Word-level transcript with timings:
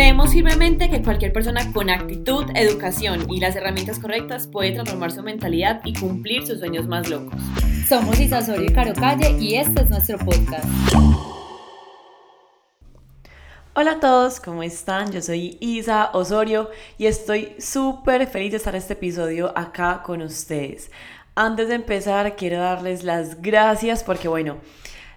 Creemos 0.00 0.32
firmemente 0.32 0.88
que 0.88 1.02
cualquier 1.02 1.30
persona 1.30 1.74
con 1.74 1.90
actitud, 1.90 2.46
educación 2.54 3.30
y 3.30 3.38
las 3.38 3.54
herramientas 3.54 3.98
correctas 3.98 4.46
puede 4.46 4.72
transformar 4.72 5.12
su 5.12 5.22
mentalidad 5.22 5.82
y 5.84 5.92
cumplir 5.92 6.46
sus 6.46 6.58
sueños 6.58 6.88
más 6.88 7.10
locos. 7.10 7.38
Somos 7.86 8.18
Isa 8.18 8.38
Osorio 8.38 8.64
y 8.64 8.72
Caro 8.72 8.94
Calle 8.94 9.36
y 9.38 9.56
este 9.56 9.82
es 9.82 9.90
nuestro 9.90 10.16
podcast. 10.16 10.64
Hola 13.74 13.90
a 13.90 14.00
todos, 14.00 14.40
¿cómo 14.40 14.62
están? 14.62 15.12
Yo 15.12 15.20
soy 15.20 15.58
Isa 15.60 16.08
Osorio 16.14 16.70
y 16.96 17.04
estoy 17.04 17.52
súper 17.58 18.26
feliz 18.26 18.52
de 18.52 18.56
estar 18.56 18.74
en 18.74 18.80
este 18.80 18.94
episodio 18.94 19.52
acá 19.54 20.02
con 20.02 20.22
ustedes. 20.22 20.90
Antes 21.34 21.68
de 21.68 21.74
empezar, 21.74 22.36
quiero 22.36 22.58
darles 22.58 23.04
las 23.04 23.42
gracias 23.42 24.02
porque, 24.02 24.28
bueno, 24.28 24.56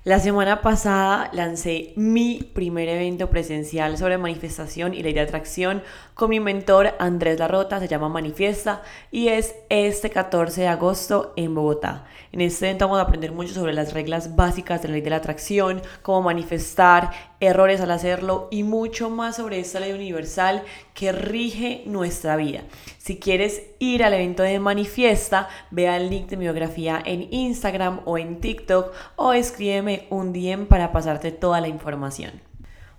la 0.06 0.20
semana 0.20 0.62
pasada 0.62 1.30
lancé 1.32 1.94
mi 1.96 2.44
primer 2.54 2.90
evento 2.90 3.30
presencial 3.30 3.98
sobre 3.98 4.18
manifestación 4.18 4.94
y 4.94 5.02
ley 5.02 5.14
de 5.14 5.22
atracción 5.22 5.82
con 6.14 6.30
mi 6.30 6.42
mentor 6.42 6.94
Andrés 7.00 7.40
Larrota, 7.40 7.80
se 7.80 7.88
llama 7.88 8.10
Manifiesta 8.10 8.82
y 9.12 9.30
es 9.30 9.56
este 9.70 10.10
14 10.10 10.60
de 10.60 10.68
agosto 10.68 11.32
en 11.38 11.56
Bogotá. 11.56 12.04
En 12.34 12.42
este 12.42 12.66
evento 12.66 12.86
vamos 12.86 13.00
a 13.00 13.04
aprender 13.04 13.32
mucho 13.32 13.54
sobre 13.54 13.72
las 13.72 13.94
reglas 13.94 14.36
básicas 14.36 14.82
de 14.82 14.90
la 14.90 14.96
ley 14.96 15.02
de 15.02 15.10
la 15.10 15.16
atracción, 15.16 15.82
cómo 16.02 16.22
manifestar, 16.22 17.12
errores 17.46 17.82
al 17.82 17.92
hacerlo 17.92 18.48
y 18.52 18.64
mucho 18.64 19.10
más 19.10 19.36
sobre 19.36 19.60
esta 19.60 19.80
ley 19.80 19.92
universal 19.92 20.64
que 20.94 21.12
rige 21.12 21.84
nuestra 21.86 22.36
vida. 22.36 22.64
Si 22.98 23.18
quieres 23.18 23.64
ir 23.80 24.04
al 24.04 24.14
evento 24.14 24.44
de 24.44 24.60
Manifiesta, 24.60 25.50
vea 25.72 25.98
el 25.98 26.10
link 26.10 26.28
de 26.28 26.38
mi 26.38 26.46
biografía 26.46 27.02
en 27.06 27.34
Instagram 27.34 28.02
o 28.06 28.18
en 28.18 28.40
TikTok 28.40 28.94
o 29.16 29.34
escríbeme 29.34 30.08
un 30.10 30.34
DM 30.34 30.66
para 30.68 30.92
pasarte 30.92 31.32
toda 31.32 31.62
la 31.62 31.68
información. 31.68 32.42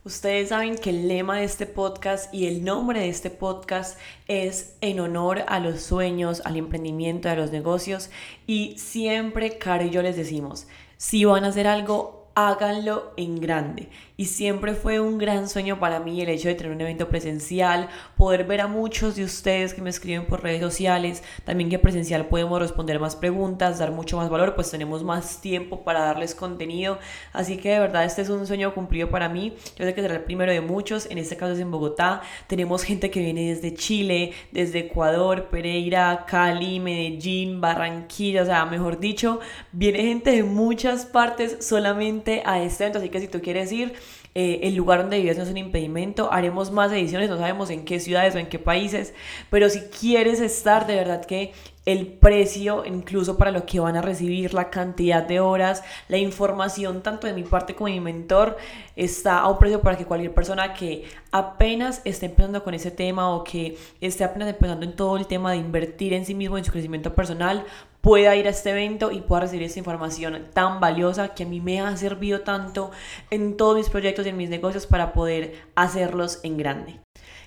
Ustedes 0.05 0.51
saben 0.51 0.77
que 0.77 0.91
el 0.91 1.09
lema 1.09 1.39
de 1.39 1.45
este 1.45 1.65
podcast 1.65 2.33
y 2.35 2.47
el 2.47 2.63
nombre 2.63 3.01
de 3.01 3.09
este 3.09 3.31
podcast 3.31 3.99
es 4.29 4.77
en 4.83 5.01
honor 5.01 5.45
a 5.49 5.61
los 5.61 5.81
sueños, 5.81 6.43
al 6.45 6.57
emprendimiento, 6.59 7.31
a 7.31 7.35
los 7.35 7.51
negocios 7.53 8.11
y 8.47 8.77
siempre, 8.77 9.57
Caro 9.57 9.85
y 9.85 9.91
yo 9.91 10.03
les 10.03 10.15
decimos, 10.15 10.67
si 10.99 11.25
van 11.25 11.45
a 11.45 11.49
hacer 11.49 11.67
algo, 11.67 12.24
háganlo 12.35 13.13
en 13.17 13.41
grande. 13.41 13.89
Y 14.17 14.27
siempre 14.27 14.75
fue 14.75 15.01
un 15.01 15.19
gran 15.19 15.49
sueño 15.49 15.81
para 15.81 16.01
mí 16.01 16.21
el 16.21 16.29
hecho 16.29 16.49
de 16.49 16.55
tener 16.55 16.73
un 16.73 16.81
evento 16.81 17.09
presencial, 17.09 17.89
poder 18.17 18.45
ver 18.45 18.61
a 18.61 18.69
muchos 18.69 19.17
de 19.17 19.25
ustedes 19.25 19.75
que 19.75 19.83
me 19.83 19.91
escriben 19.91 20.27
por 20.27 20.43
redes 20.43 20.61
sociales, 20.61 21.23
también 21.45 21.69
que 21.69 21.81
presencial 21.81 22.27
podemos 22.27 22.61
responder 22.61 23.01
más 23.01 23.17
preguntas, 23.17 23.79
dar 23.79 23.91
mucho 23.91 24.17
más 24.17 24.31
valor, 24.31 24.55
pues 24.55 24.71
tenemos 24.71 25.03
más 25.03 25.41
tiempo 25.41 25.83
para 25.83 26.01
darles 26.01 26.35
contenido, 26.35 26.99
así 27.33 27.57
que 27.57 27.71
de 27.71 27.81
verdad 27.81 28.05
este 28.05 28.23
es 28.23 28.29
un 28.29 28.47
sueño 28.47 28.73
cumplido 28.73 29.11
para 29.11 29.29
mí, 29.29 29.55
yo 29.77 29.85
sé 29.85 29.95
que 29.95 30.03
será 30.03 30.15
el 30.15 30.23
primero 30.23 30.53
de 30.53 30.61
muchos, 30.61 31.07
en 31.11 31.19
este 31.19 31.37
caso 31.37 31.55
es 31.55 31.59
en 31.59 31.73
Bogotá, 31.73 32.23
tenemos 32.47 32.85
gente 32.85 33.11
que 33.11 33.21
viene 33.21 33.53
desde 33.53 33.75
Chile, 33.75 34.33
desde 34.53 34.81
Ecuador, 34.81 35.49
Pereira, 35.51 36.25
Cali, 36.29 36.79
Medellín, 36.79 37.61
Barranquilla, 37.61 38.43
o 38.43 38.47
sea, 38.47 38.65
mejor 38.65 39.01
dicho, 39.01 39.41
viene 39.73 40.03
gente 40.03 40.31
de 40.31 40.45
muchas 40.45 41.05
partes 41.05 41.67
solamente 41.67 42.24
a 42.45 42.63
este 42.63 42.85
evento, 42.85 42.99
así 42.99 43.09
que 43.09 43.21
si 43.21 43.29
tú 43.29 43.41
quieres 43.41 43.71
ir, 43.73 43.95
eh, 44.35 44.61
el 44.65 44.75
lugar 44.75 45.03
donde 45.03 45.21
vives 45.21 45.37
no 45.37 45.45
es 45.45 45.51
un 45.51 45.57
impedimento. 45.57 46.33
Haremos 46.33 46.73
más 46.73 46.91
ediciones, 46.91 47.31
no 47.31 47.39
sabemos 47.39 47.71
en 47.71 47.85
qué 47.85 48.01
ciudades 48.01 48.35
o 48.35 48.39
en 48.39 48.47
qué 48.47 48.59
países, 48.59 49.15
pero 49.51 49.69
si 49.69 49.81
quieres 49.81 50.41
estar, 50.41 50.87
de 50.87 50.97
verdad 50.97 51.25
que 51.25 51.53
el 51.87 52.07
precio, 52.07 52.85
incluso 52.85 53.37
para 53.37 53.51
lo 53.51 53.67
que 53.67 53.81
van 53.81 53.97
a 53.97 54.03
recibir, 54.03 54.55
la 54.55 54.71
cantidad 54.71 55.23
de 55.23 55.41
horas, 55.41 55.83
la 56.09 56.17
información, 56.17 57.03
tanto 57.03 57.27
de 57.27 57.35
mi 57.35 57.43
parte 57.43 57.75
como 57.75 57.89
de 57.89 57.95
mi 57.95 58.01
mentor, 58.01 58.57
está 58.97 59.41
a 59.41 59.49
un 59.49 59.59
precio 59.59 59.81
para 59.83 59.97
que 59.97 60.07
cualquier 60.07 60.33
persona 60.33 60.73
que 60.73 61.05
apenas 61.31 62.01
esté 62.05 62.27
empezando 62.27 62.65
con 62.65 62.75
ese 62.75 62.91
tema 62.91 63.31
o 63.31 63.45
que 63.45 63.77
esté 64.01 64.25
apenas 64.25 64.49
empezando 64.49 64.87
en 64.87 64.97
todo 64.97 65.17
el 65.17 65.27
tema 65.27 65.53
de 65.53 65.59
invertir 65.59 66.15
en 66.15 66.25
sí 66.25 66.35
mismo, 66.35 66.57
en 66.57 66.65
su 66.65 66.73
crecimiento 66.73 67.15
personal, 67.15 67.65
pueda 68.01 68.37
ir 68.37 68.47
a 68.47 68.51
este 68.51 68.71
evento 68.71 69.11
y 69.11 69.21
pueda 69.21 69.43
recibir 69.43 69.67
esta 69.67 69.79
información 69.79 70.49
tan 70.53 70.81
valiosa 70.81 71.35
que 71.35 71.45
a 71.45 71.47
mí 71.47 71.61
me 71.61 71.81
ha 71.81 71.97
servido 71.97 72.41
tanto 72.41 72.91
en 73.31 73.57
todos 73.57 73.77
mis 73.77 73.89
proyectos 73.89 74.27
y 74.27 74.31
en 74.31 74.37
mis 74.37 74.51
negocios 74.51 74.87
para 74.87 75.13
poder 75.13 75.63
hacerlos 75.75 76.41
en 76.43 76.57
grande. 76.57 77.01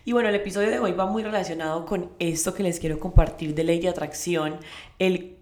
Y 0.07 0.13
bueno, 0.13 0.29
el 0.29 0.35
episodio 0.35 0.69
de 0.69 0.79
hoy 0.79 0.93
va 0.93 1.05
muy 1.05 1.21
relacionado 1.21 1.85
con 1.85 2.11
esto 2.17 2.53
que 2.53 2.63
les 2.63 2.79
quiero 2.79 2.97
compartir 2.97 3.53
de 3.53 3.65
ley 3.65 3.81
de 3.81 3.89
atracción, 3.89 4.55
el 4.99 5.35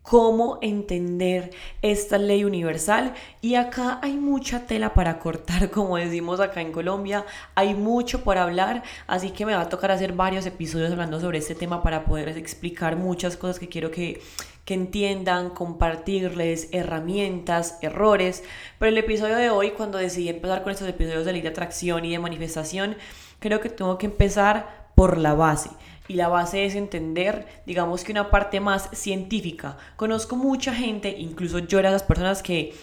cómo 0.00 0.58
entender 0.62 1.50
esta 1.82 2.16
ley 2.16 2.42
universal. 2.42 3.12
Y 3.42 3.56
acá 3.56 3.98
hay 4.00 4.14
mucha 4.14 4.64
tela 4.64 4.94
para 4.94 5.18
cortar 5.18 5.70
como 5.72 5.98
decimos 5.98 6.40
acá 6.40 6.62
en 6.62 6.72
Colombia 6.72 7.26
hay 7.54 7.74
mucho 7.74 8.24
por 8.24 8.38
hablar 8.38 8.82
así 9.06 9.28
que 9.28 9.44
me 9.44 9.54
va 9.54 9.60
a 9.60 9.68
tocar 9.68 9.90
hacer 9.90 10.14
varios 10.14 10.46
episodios 10.46 10.90
hablando 10.90 11.20
sobre 11.20 11.36
este 11.36 11.54
tema 11.54 11.82
para 11.82 12.06
poderles 12.06 12.38
explicar 12.38 12.96
muchas 12.96 13.36
cosas 13.36 13.58
que 13.58 13.68
quiero 13.68 13.90
que, 13.90 14.22
que 14.64 14.72
entiendan, 14.72 15.50
compartirles 15.50 16.70
herramientas, 16.72 17.76
errores. 17.82 18.42
Pero 18.78 18.88
el 18.88 18.96
episodio 18.96 19.36
de 19.36 19.50
hoy 19.50 19.72
cuando 19.72 19.98
decidí 19.98 20.30
empezar 20.30 20.62
con 20.62 20.72
estos 20.72 20.88
episodios 20.88 21.26
de 21.26 21.32
ley 21.34 21.42
de 21.42 21.48
atracción 21.48 22.06
y 22.06 22.12
de 22.12 22.18
manifestación 22.18 22.96
creo 23.38 23.60
que 23.60 23.68
tengo 23.68 23.98
que 23.98 24.06
empezar 24.06 24.90
por 24.94 25.18
la 25.18 25.34
base. 25.34 25.70
Y 26.08 26.14
la 26.14 26.28
base 26.28 26.64
es 26.64 26.74
entender, 26.74 27.46
digamos 27.66 28.02
que 28.02 28.12
una 28.12 28.30
parte 28.30 28.60
más 28.60 28.88
científica. 28.92 29.76
Conozco 29.96 30.36
mucha 30.36 30.74
gente, 30.74 31.14
incluso 31.18 31.58
yo 31.58 31.78
era 31.78 31.90
de 31.90 31.94
las 31.94 32.02
personas 32.02 32.42
que 32.42 32.74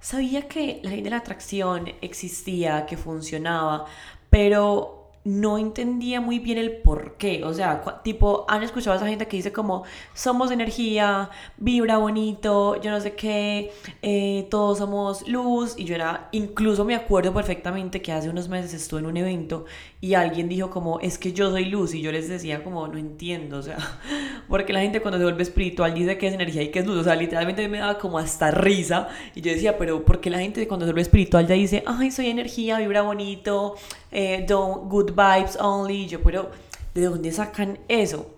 sabía 0.00 0.48
que 0.48 0.80
la 0.82 0.90
ley 0.90 1.00
de 1.00 1.10
la 1.10 1.18
atracción 1.18 1.92
existía, 2.00 2.86
que 2.86 2.96
funcionaba, 2.96 3.86
pero 4.28 5.01
no 5.24 5.56
entendía 5.56 6.20
muy 6.20 6.38
bien 6.40 6.58
el 6.58 6.78
por 6.78 7.16
qué. 7.16 7.44
O 7.44 7.54
sea, 7.54 7.82
tipo, 8.02 8.44
han 8.48 8.62
escuchado 8.62 8.94
a 8.94 8.96
esa 8.96 9.06
gente 9.06 9.28
que 9.28 9.36
dice 9.36 9.52
como, 9.52 9.84
somos 10.14 10.50
energía, 10.50 11.30
vibra 11.56 11.98
bonito, 11.98 12.80
yo 12.80 12.90
no 12.90 13.00
sé 13.00 13.14
qué, 13.14 13.70
eh, 14.02 14.48
todos 14.50 14.78
somos 14.78 15.26
luz. 15.28 15.74
Y 15.76 15.84
yo 15.84 15.94
era, 15.94 16.28
incluso 16.32 16.84
me 16.84 16.94
acuerdo 16.94 17.32
perfectamente 17.32 18.02
que 18.02 18.12
hace 18.12 18.28
unos 18.28 18.48
meses 18.48 18.74
estuve 18.74 19.00
en 19.00 19.06
un 19.06 19.16
evento 19.16 19.64
y 20.00 20.14
alguien 20.14 20.48
dijo 20.48 20.70
como, 20.70 20.98
es 21.00 21.18
que 21.18 21.32
yo 21.32 21.50
soy 21.50 21.66
luz. 21.66 21.94
Y 21.94 22.02
yo 22.02 22.10
les 22.10 22.28
decía 22.28 22.64
como, 22.64 22.88
no 22.88 22.98
entiendo, 22.98 23.58
o 23.58 23.62
sea, 23.62 23.78
porque 24.48 24.72
la 24.72 24.80
gente 24.80 25.00
cuando 25.00 25.18
se 25.18 25.24
vuelve 25.24 25.42
espiritual 25.44 25.94
dice 25.94 26.18
que 26.18 26.26
es 26.26 26.34
energía 26.34 26.62
y 26.62 26.70
que 26.72 26.80
es 26.80 26.86
luz. 26.86 26.98
O 26.98 27.04
sea, 27.04 27.14
literalmente 27.14 27.68
me 27.68 27.78
daba 27.78 27.98
como 27.98 28.18
hasta 28.18 28.50
risa. 28.50 29.08
Y 29.36 29.40
yo 29.40 29.52
decía, 29.52 29.78
pero 29.78 30.04
¿por 30.04 30.20
qué 30.20 30.30
la 30.30 30.40
gente 30.40 30.66
cuando 30.66 30.86
se 30.86 30.90
vuelve 30.90 31.02
espiritual 31.02 31.46
ya 31.46 31.54
dice, 31.54 31.84
ay, 31.86 32.10
soy 32.10 32.26
energía, 32.26 32.78
vibra 32.78 33.02
bonito, 33.02 33.76
eh, 34.12 34.44
don't, 34.46 34.88
good 34.90 35.12
vibes 35.12 35.56
only? 35.58 36.06
Yo, 36.06 36.22
pero 36.22 36.50
¿de 36.94 37.02
dónde 37.02 37.32
sacan 37.32 37.78
eso? 37.88 38.34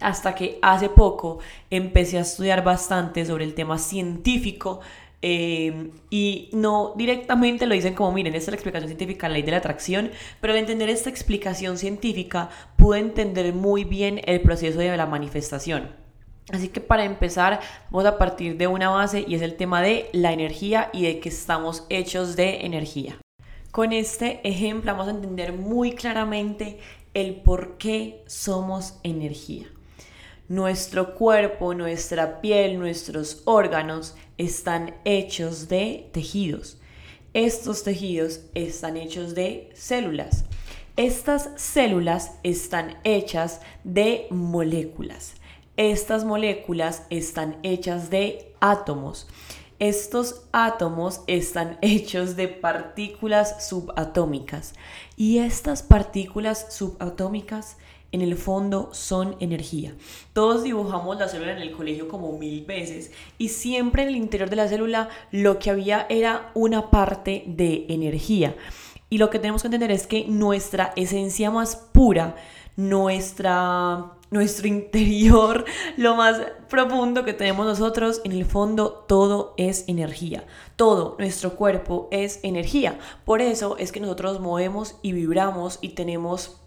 Hasta 0.00 0.34
que 0.34 0.58
hace 0.62 0.90
poco 0.90 1.38
empecé 1.70 2.18
a 2.18 2.20
estudiar 2.20 2.62
bastante 2.62 3.24
sobre 3.24 3.44
el 3.44 3.54
tema 3.54 3.78
científico 3.78 4.80
eh, 5.20 5.90
y 6.10 6.50
no 6.52 6.94
directamente 6.96 7.66
lo 7.66 7.74
dicen 7.74 7.94
como, 7.94 8.12
miren, 8.12 8.34
esta 8.34 8.50
es 8.50 8.52
la 8.52 8.56
explicación 8.56 8.88
científica, 8.88 9.28
la 9.28 9.34
ley 9.34 9.42
de 9.42 9.50
la 9.50 9.56
atracción, 9.56 10.10
pero 10.40 10.52
al 10.52 10.60
entender 10.60 10.88
esta 10.90 11.10
explicación 11.10 11.78
científica 11.78 12.50
pude 12.76 13.00
entender 13.00 13.52
muy 13.52 13.84
bien 13.84 14.20
el 14.26 14.40
proceso 14.42 14.78
de 14.78 14.96
la 14.96 15.06
manifestación. 15.06 15.90
Así 16.52 16.68
que 16.68 16.80
para 16.80 17.04
empezar, 17.04 17.60
vamos 17.90 18.06
a 18.06 18.16
partir 18.16 18.56
de 18.56 18.66
una 18.66 18.90
base 18.90 19.24
y 19.26 19.34
es 19.34 19.42
el 19.42 19.56
tema 19.56 19.82
de 19.82 20.08
la 20.12 20.32
energía 20.32 20.88
y 20.92 21.02
de 21.02 21.20
que 21.20 21.28
estamos 21.28 21.84
hechos 21.90 22.36
de 22.36 22.64
energía. 22.64 23.18
Con 23.70 23.92
este 23.92 24.40
ejemplo 24.48 24.92
vamos 24.92 25.08
a 25.08 25.10
entender 25.10 25.52
muy 25.52 25.92
claramente 25.92 26.78
el 27.12 27.36
por 27.36 27.76
qué 27.76 28.24
somos 28.26 28.94
energía. 29.02 29.66
Nuestro 30.48 31.14
cuerpo, 31.14 31.74
nuestra 31.74 32.40
piel, 32.40 32.78
nuestros 32.78 33.42
órganos 33.44 34.16
están 34.38 34.94
hechos 35.04 35.68
de 35.68 36.08
tejidos. 36.12 36.78
Estos 37.34 37.84
tejidos 37.84 38.40
están 38.54 38.96
hechos 38.96 39.34
de 39.34 39.68
células. 39.74 40.46
Estas 40.96 41.50
células 41.56 42.32
están 42.42 42.96
hechas 43.04 43.60
de 43.84 44.26
moléculas. 44.30 45.34
Estas 45.76 46.24
moléculas 46.24 47.02
están 47.10 47.58
hechas 47.62 48.08
de 48.08 48.54
átomos. 48.60 49.28
Estos 49.78 50.42
átomos 50.50 51.20
están 51.28 51.78
hechos 51.82 52.34
de 52.34 52.48
partículas 52.48 53.68
subatómicas 53.68 54.74
y 55.16 55.38
estas 55.38 55.84
partículas 55.84 56.66
subatómicas 56.70 57.76
en 58.10 58.22
el 58.22 58.36
fondo 58.36 58.88
son 58.92 59.36
energía. 59.38 59.94
Todos 60.32 60.64
dibujamos 60.64 61.18
la 61.18 61.28
célula 61.28 61.52
en 61.52 61.58
el 61.58 61.72
colegio 61.72 62.08
como 62.08 62.36
mil 62.38 62.64
veces 62.64 63.12
y 63.36 63.50
siempre 63.50 64.02
en 64.02 64.08
el 64.08 64.16
interior 64.16 64.50
de 64.50 64.56
la 64.56 64.68
célula 64.68 65.10
lo 65.30 65.60
que 65.60 65.70
había 65.70 66.06
era 66.08 66.50
una 66.54 66.90
parte 66.90 67.44
de 67.46 67.86
energía. 67.88 68.56
Y 69.10 69.18
lo 69.18 69.30
que 69.30 69.38
tenemos 69.38 69.62
que 69.62 69.68
entender 69.68 69.92
es 69.92 70.06
que 70.06 70.26
nuestra 70.26 70.92
esencia 70.96 71.50
más 71.50 71.76
pura, 71.76 72.34
nuestra 72.76 74.17
nuestro 74.30 74.68
interior, 74.68 75.64
lo 75.96 76.14
más 76.16 76.40
profundo 76.68 77.24
que 77.24 77.32
tenemos 77.32 77.66
nosotros, 77.66 78.20
en 78.24 78.32
el 78.32 78.44
fondo 78.44 79.04
todo 79.08 79.54
es 79.56 79.84
energía. 79.88 80.44
Todo 80.76 81.16
nuestro 81.18 81.56
cuerpo 81.56 82.08
es 82.10 82.40
energía. 82.42 82.98
Por 83.24 83.40
eso 83.40 83.76
es 83.78 83.92
que 83.92 84.00
nosotros 84.00 84.40
movemos 84.40 84.96
y 85.02 85.12
vibramos 85.12 85.78
y 85.80 85.90
tenemos 85.90 86.60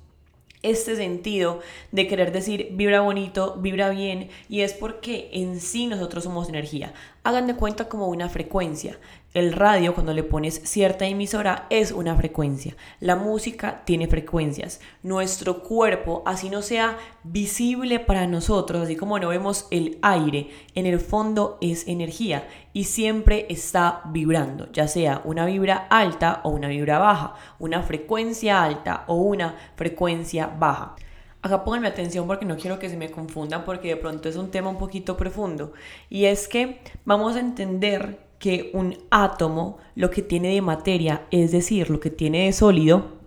este 0.64 0.96
sentido 0.96 1.60
de 1.92 2.08
querer 2.08 2.32
decir 2.32 2.70
vibra 2.74 3.02
bonito, 3.02 3.56
vibra 3.58 3.90
bien, 3.90 4.30
y 4.48 4.62
es 4.62 4.74
porque 4.74 5.30
en 5.34 5.60
sí 5.60 5.88
nosotros 5.88 6.24
somos 6.24 6.50
energía. 6.50 6.94
Hagan 7.24 7.48
de 7.48 7.56
cuenta 7.56 7.90
como 7.90 8.08
una 8.08 8.30
frecuencia. 8.30 8.98
El 9.34 9.54
radio, 9.54 9.94
cuando 9.94 10.14
le 10.14 10.24
pones 10.24 10.62
cierta 10.66 11.06
emisora, 11.06 11.66
es 11.70 11.94
una 11.94 12.18
frecuencia. 12.18 12.76
La 13.00 13.16
música 13.16 13.84
tiene 13.86 14.08
frecuencias. 14.08 14.82
Nuestro 15.04 15.64
cuerpo, 15.64 16.22
así 16.26 16.50
no 16.50 16.62
sea 16.62 16.98
visible 17.24 18.02
para 18.02 18.28
nosotros, 18.28 18.82
así 18.82 18.98
como 18.98 19.20
no 19.20 19.30
vemos 19.30 19.68
el 19.72 20.00
aire, 20.02 20.50
en 20.76 20.86
el 20.86 21.00
fondo 21.00 21.58
es 21.62 21.88
energía 21.88 22.46
y 22.74 22.84
siempre 22.84 23.46
está 23.48 24.02
vibrando, 24.08 24.70
ya 24.74 24.90
sea 24.90 25.22
una 25.24 25.46
vibra 25.46 25.88
alta 25.90 26.42
o 26.44 26.50
una 26.50 26.68
vibra 26.68 27.00
baja, 27.00 27.36
una 27.58 27.84
frecuencia 27.84 28.62
alta 28.62 29.06
o 29.08 29.16
una 29.16 29.56
frecuencia 29.78 30.48
baja. 30.48 30.98
Acá 31.42 31.64
pónganme 31.64 31.88
atención 31.88 32.28
porque 32.28 32.46
no 32.46 32.58
quiero 32.58 32.80
que 32.80 32.90
se 32.90 32.98
me 32.98 33.10
confundan 33.10 33.64
porque 33.64 33.88
de 33.88 33.96
pronto 33.96 34.28
es 34.28 34.36
un 34.36 34.52
tema 34.52 34.70
un 34.70 34.78
poquito 34.78 35.16
profundo. 35.16 35.72
Y 36.10 36.26
es 36.26 36.50
que 36.50 36.82
vamos 37.06 37.38
a 37.38 37.40
entender 37.40 38.31
que 38.42 38.72
un 38.74 38.98
átomo 39.12 39.78
lo 39.96 40.10
que 40.10 40.24
tiene 40.24 40.56
de 40.56 40.62
materia, 40.62 41.28
es 41.30 41.52
decir, 41.52 41.92
lo 41.92 42.00
que 42.00 42.10
tiene 42.10 42.46
de 42.46 42.54
sólido, 42.54 43.20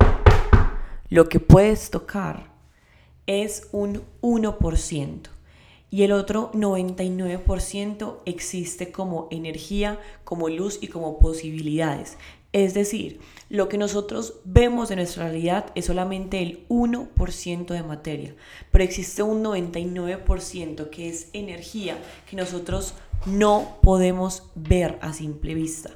lo 1.09 1.29
que 1.29 1.39
puedes 1.39 1.89
tocar 1.91 2.53
es 3.27 3.69
un 3.73 4.03
1% 4.21 5.29
y 5.95 6.03
el 6.03 6.11
otro 6.11 6.51
99% 6.53 8.17
existe 8.25 8.91
como 8.91 9.29
energía, 9.31 10.01
como 10.25 10.49
luz 10.49 10.79
y 10.81 10.89
como 10.89 11.21
posibilidades. 11.21 12.19
Es 12.55 12.73
decir, 12.73 13.19
lo 13.49 13.69
que 13.69 13.79
nosotros 13.79 14.35
vemos 14.45 14.93
en 14.93 14.99
nuestra 14.99 15.25
realidad 15.25 15.73
es 15.75 15.87
solamente 15.87 16.41
el 16.41 16.69
1% 16.69 17.67
de 17.67 17.83
materia, 17.83 18.37
pero 18.71 18.85
existe 18.85 19.25
un 19.25 19.43
99% 19.43 20.89
que 20.89 21.09
es 21.09 21.31
energía 21.33 21.99
que 22.31 22.37
nosotros 22.37 22.95
no 23.27 23.79
podemos 23.83 24.45
ver 24.55 25.01
a 25.03 25.13
simple 25.13 25.55
vista. 25.55 25.91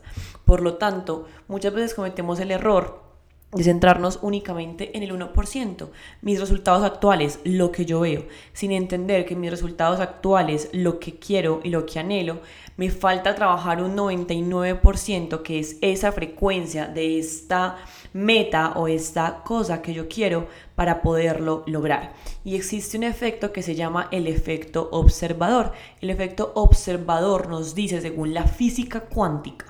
Por 0.45 0.61
lo 0.61 0.79
tanto, 0.79 1.29
muchas 1.47 1.73
veces 1.73 1.95
cometemos 1.95 2.41
el 2.41 2.51
error 2.51 3.08
de 3.53 3.65
centrarnos 3.65 4.19
únicamente 4.21 4.95
en 4.95 5.03
el 5.03 5.11
1%, 5.11 5.89
mis 6.21 6.39
resultados 6.39 6.85
actuales, 6.85 7.41
lo 7.45 7.73
que 7.73 7.87
yo 7.87 8.01
veo, 8.01 8.27
sin 8.53 8.73
entender 8.73 9.25
que 9.25 9.37
mis 9.37 9.51
resultados 9.51 10.01
actuales, 10.01 10.69
lo 10.73 10.99
que 10.99 11.19
quiero 11.19 11.61
y 11.65 11.71
lo 11.71 11.87
que 11.87 11.99
anhelo, 11.99 12.41
me 12.77 12.91
falta 12.91 13.35
trabajar 13.35 13.83
un 13.83 13.97
99% 13.97 15.43
que 15.43 15.61
es 15.61 15.79
esa 15.81 16.13
frecuencia 16.13 16.87
de 16.89 17.19
esta 17.19 17.79
meta 18.13 18.73
o 18.77 18.87
esta 18.87 19.43
cosa 19.45 19.81
que 19.81 19.95
yo 19.95 20.09
quiero 20.09 20.47
para 20.75 21.01
poderlo 21.01 21.65
lograr. 21.67 22.13
Y 22.45 22.55
existe 22.55 22.99
un 22.99 23.05
efecto 23.05 23.51
que 23.51 23.63
se 23.63 23.75
llama 23.75 24.09
el 24.13 24.27
efecto 24.27 24.91
observador. 24.93 25.73
El 26.03 26.11
efecto 26.11 26.53
observador 26.55 27.49
nos 27.49 27.75
dice, 27.75 28.01
según 28.03 28.35
la 28.35 28.45
física 28.45 29.01
cuántica, 29.01 29.67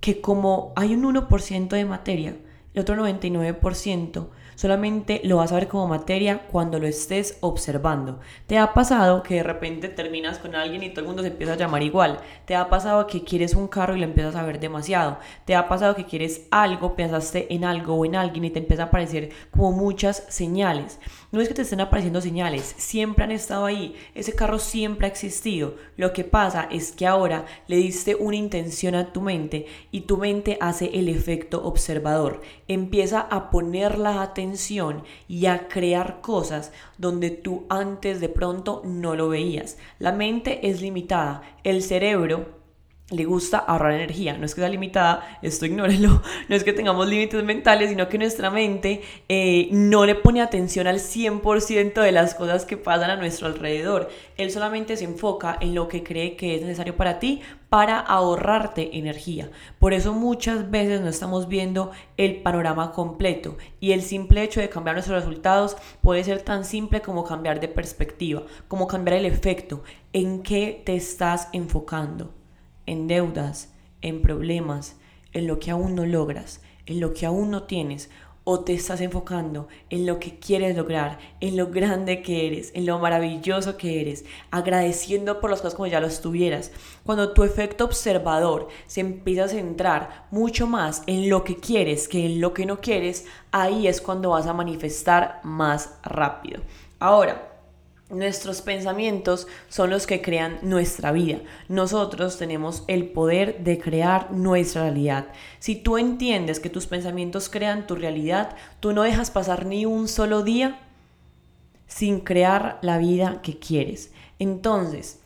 que 0.00 0.20
como 0.20 0.74
hay 0.76 0.94
un 0.94 1.02
1% 1.02 1.68
de 1.68 1.84
materia, 1.86 2.36
el 2.74 2.80
otro 2.80 2.96
99% 2.96 4.28
solamente 4.56 5.20
lo 5.24 5.38
vas 5.38 5.52
a 5.52 5.56
ver 5.56 5.68
como 5.68 5.88
materia 5.88 6.46
cuando 6.50 6.78
lo 6.78 6.86
estés 6.86 7.38
observando. 7.40 8.20
¿Te 8.46 8.58
ha 8.58 8.72
pasado 8.72 9.22
que 9.22 9.36
de 9.36 9.42
repente 9.42 9.88
terminas 9.88 10.38
con 10.38 10.54
alguien 10.54 10.82
y 10.82 10.90
todo 10.90 11.00
el 11.00 11.06
mundo 11.06 11.22
se 11.22 11.28
empieza 11.28 11.54
a 11.54 11.56
llamar 11.56 11.82
igual? 11.82 12.20
¿Te 12.44 12.56
ha 12.56 12.68
pasado 12.68 13.06
que 13.06 13.24
quieres 13.24 13.54
un 13.54 13.68
carro 13.68 13.96
y 13.96 14.00
lo 14.00 14.04
empiezas 14.04 14.36
a 14.36 14.42
ver 14.42 14.60
demasiado? 14.60 15.18
¿Te 15.44 15.54
ha 15.54 15.68
pasado 15.68 15.94
que 15.94 16.04
quieres 16.04 16.46
algo, 16.50 16.96
pensaste 16.96 17.52
en 17.54 17.64
algo 17.64 17.94
o 17.94 18.04
en 18.04 18.16
alguien 18.16 18.44
y 18.44 18.50
te 18.50 18.58
empieza 18.58 18.84
a 18.84 18.86
aparecer 18.86 19.30
como 19.50 19.72
muchas 19.72 20.24
señales? 20.28 20.98
No 21.34 21.40
es 21.40 21.48
que 21.48 21.54
te 21.54 21.62
estén 21.62 21.80
apareciendo 21.80 22.20
señales, 22.20 22.76
siempre 22.78 23.24
han 23.24 23.32
estado 23.32 23.64
ahí, 23.64 23.96
ese 24.14 24.34
carro 24.34 24.60
siempre 24.60 25.08
ha 25.08 25.10
existido. 25.10 25.74
Lo 25.96 26.12
que 26.12 26.22
pasa 26.22 26.68
es 26.70 26.92
que 26.92 27.08
ahora 27.08 27.44
le 27.66 27.74
diste 27.74 28.14
una 28.14 28.36
intención 28.36 28.94
a 28.94 29.12
tu 29.12 29.20
mente 29.20 29.66
y 29.90 30.02
tu 30.02 30.16
mente 30.16 30.56
hace 30.60 30.96
el 30.96 31.08
efecto 31.08 31.64
observador. 31.64 32.40
Empieza 32.68 33.18
a 33.18 33.50
poner 33.50 33.98
la 33.98 34.22
atención 34.22 35.02
y 35.26 35.46
a 35.46 35.66
crear 35.66 36.20
cosas 36.20 36.70
donde 36.98 37.30
tú 37.30 37.66
antes 37.68 38.20
de 38.20 38.28
pronto 38.28 38.82
no 38.84 39.16
lo 39.16 39.28
veías. 39.28 39.76
La 39.98 40.12
mente 40.12 40.68
es 40.68 40.82
limitada, 40.82 41.42
el 41.64 41.82
cerebro 41.82 42.62
le 43.10 43.26
gusta 43.26 43.58
ahorrar 43.58 43.92
energía. 43.92 44.38
No 44.38 44.46
es 44.46 44.54
que 44.54 44.62
sea 44.62 44.70
limitada, 44.70 45.38
esto 45.42 45.66
ignórelo. 45.66 46.22
No 46.48 46.56
es 46.56 46.64
que 46.64 46.72
tengamos 46.72 47.06
límites 47.06 47.42
mentales, 47.44 47.90
sino 47.90 48.08
que 48.08 48.18
nuestra 48.18 48.50
mente 48.50 49.02
eh, 49.28 49.68
no 49.72 50.06
le 50.06 50.14
pone 50.14 50.40
atención 50.40 50.86
al 50.86 50.96
100% 51.00 52.00
de 52.00 52.12
las 52.12 52.34
cosas 52.34 52.64
que 52.64 52.76
pasan 52.76 53.10
a 53.10 53.16
nuestro 53.16 53.46
alrededor. 53.46 54.08
Él 54.36 54.50
solamente 54.50 54.96
se 54.96 55.04
enfoca 55.04 55.56
en 55.60 55.74
lo 55.74 55.88
que 55.88 56.02
cree 56.02 56.36
que 56.36 56.54
es 56.54 56.62
necesario 56.62 56.96
para 56.96 57.18
ti 57.18 57.42
para 57.68 57.98
ahorrarte 57.98 58.96
energía. 58.96 59.50
Por 59.78 59.94
eso 59.94 60.14
muchas 60.14 60.70
veces 60.70 61.00
no 61.00 61.08
estamos 61.08 61.48
viendo 61.48 61.90
el 62.16 62.42
panorama 62.42 62.92
completo 62.92 63.56
y 63.80 63.92
el 63.92 64.02
simple 64.02 64.42
hecho 64.42 64.60
de 64.60 64.68
cambiar 64.68 64.96
nuestros 64.96 65.22
resultados 65.22 65.76
puede 66.02 66.24
ser 66.24 66.42
tan 66.42 66.64
simple 66.64 67.00
como 67.00 67.24
cambiar 67.24 67.60
de 67.60 67.68
perspectiva, 67.68 68.44
como 68.68 68.86
cambiar 68.86 69.18
el 69.18 69.26
efecto, 69.26 69.82
en 70.12 70.42
qué 70.42 70.82
te 70.84 70.94
estás 70.94 71.48
enfocando 71.52 72.43
en 72.86 73.06
deudas, 73.06 73.72
en 74.00 74.22
problemas, 74.22 74.96
en 75.32 75.46
lo 75.46 75.58
que 75.58 75.70
aún 75.70 75.94
no 75.94 76.06
logras, 76.06 76.60
en 76.86 77.00
lo 77.00 77.14
que 77.14 77.26
aún 77.26 77.50
no 77.50 77.64
tienes, 77.64 78.10
o 78.44 78.60
te 78.60 78.74
estás 78.74 79.00
enfocando 79.00 79.68
en 79.88 80.06
lo 80.06 80.20
que 80.20 80.38
quieres 80.38 80.76
lograr, 80.76 81.18
en 81.40 81.56
lo 81.56 81.68
grande 81.68 82.22
que 82.22 82.46
eres, 82.46 82.70
en 82.74 82.84
lo 82.84 82.98
maravilloso 82.98 83.78
que 83.78 84.02
eres, 84.02 84.26
agradeciendo 84.50 85.40
por 85.40 85.50
las 85.50 85.62
cosas 85.62 85.74
como 85.74 85.86
ya 85.86 86.00
lo 86.00 86.06
estuvieras. 86.06 86.70
Cuando 87.04 87.32
tu 87.32 87.42
efecto 87.42 87.86
observador 87.86 88.68
se 88.86 89.00
empieza 89.00 89.44
a 89.44 89.48
centrar 89.48 90.26
mucho 90.30 90.66
más 90.66 91.02
en 91.06 91.30
lo 91.30 91.42
que 91.42 91.56
quieres 91.56 92.06
que 92.06 92.26
en 92.26 92.40
lo 92.40 92.52
que 92.52 92.66
no 92.66 92.80
quieres, 92.80 93.24
ahí 93.50 93.88
es 93.88 94.02
cuando 94.02 94.30
vas 94.30 94.46
a 94.46 94.52
manifestar 94.52 95.40
más 95.42 95.98
rápido. 96.02 96.60
Ahora, 96.98 97.53
Nuestros 98.14 98.62
pensamientos 98.62 99.48
son 99.68 99.90
los 99.90 100.06
que 100.06 100.22
crean 100.22 100.58
nuestra 100.62 101.10
vida. 101.10 101.40
Nosotros 101.68 102.38
tenemos 102.38 102.84
el 102.86 103.06
poder 103.06 103.64
de 103.64 103.78
crear 103.78 104.30
nuestra 104.30 104.82
realidad. 104.82 105.26
Si 105.58 105.74
tú 105.74 105.98
entiendes 105.98 106.60
que 106.60 106.70
tus 106.70 106.86
pensamientos 106.86 107.48
crean 107.48 107.88
tu 107.88 107.96
realidad, 107.96 108.54
tú 108.78 108.92
no 108.92 109.02
dejas 109.02 109.32
pasar 109.32 109.66
ni 109.66 109.84
un 109.84 110.06
solo 110.06 110.44
día 110.44 110.80
sin 111.88 112.20
crear 112.20 112.78
la 112.82 112.98
vida 112.98 113.40
que 113.42 113.58
quieres. 113.58 114.12
Entonces, 114.38 115.18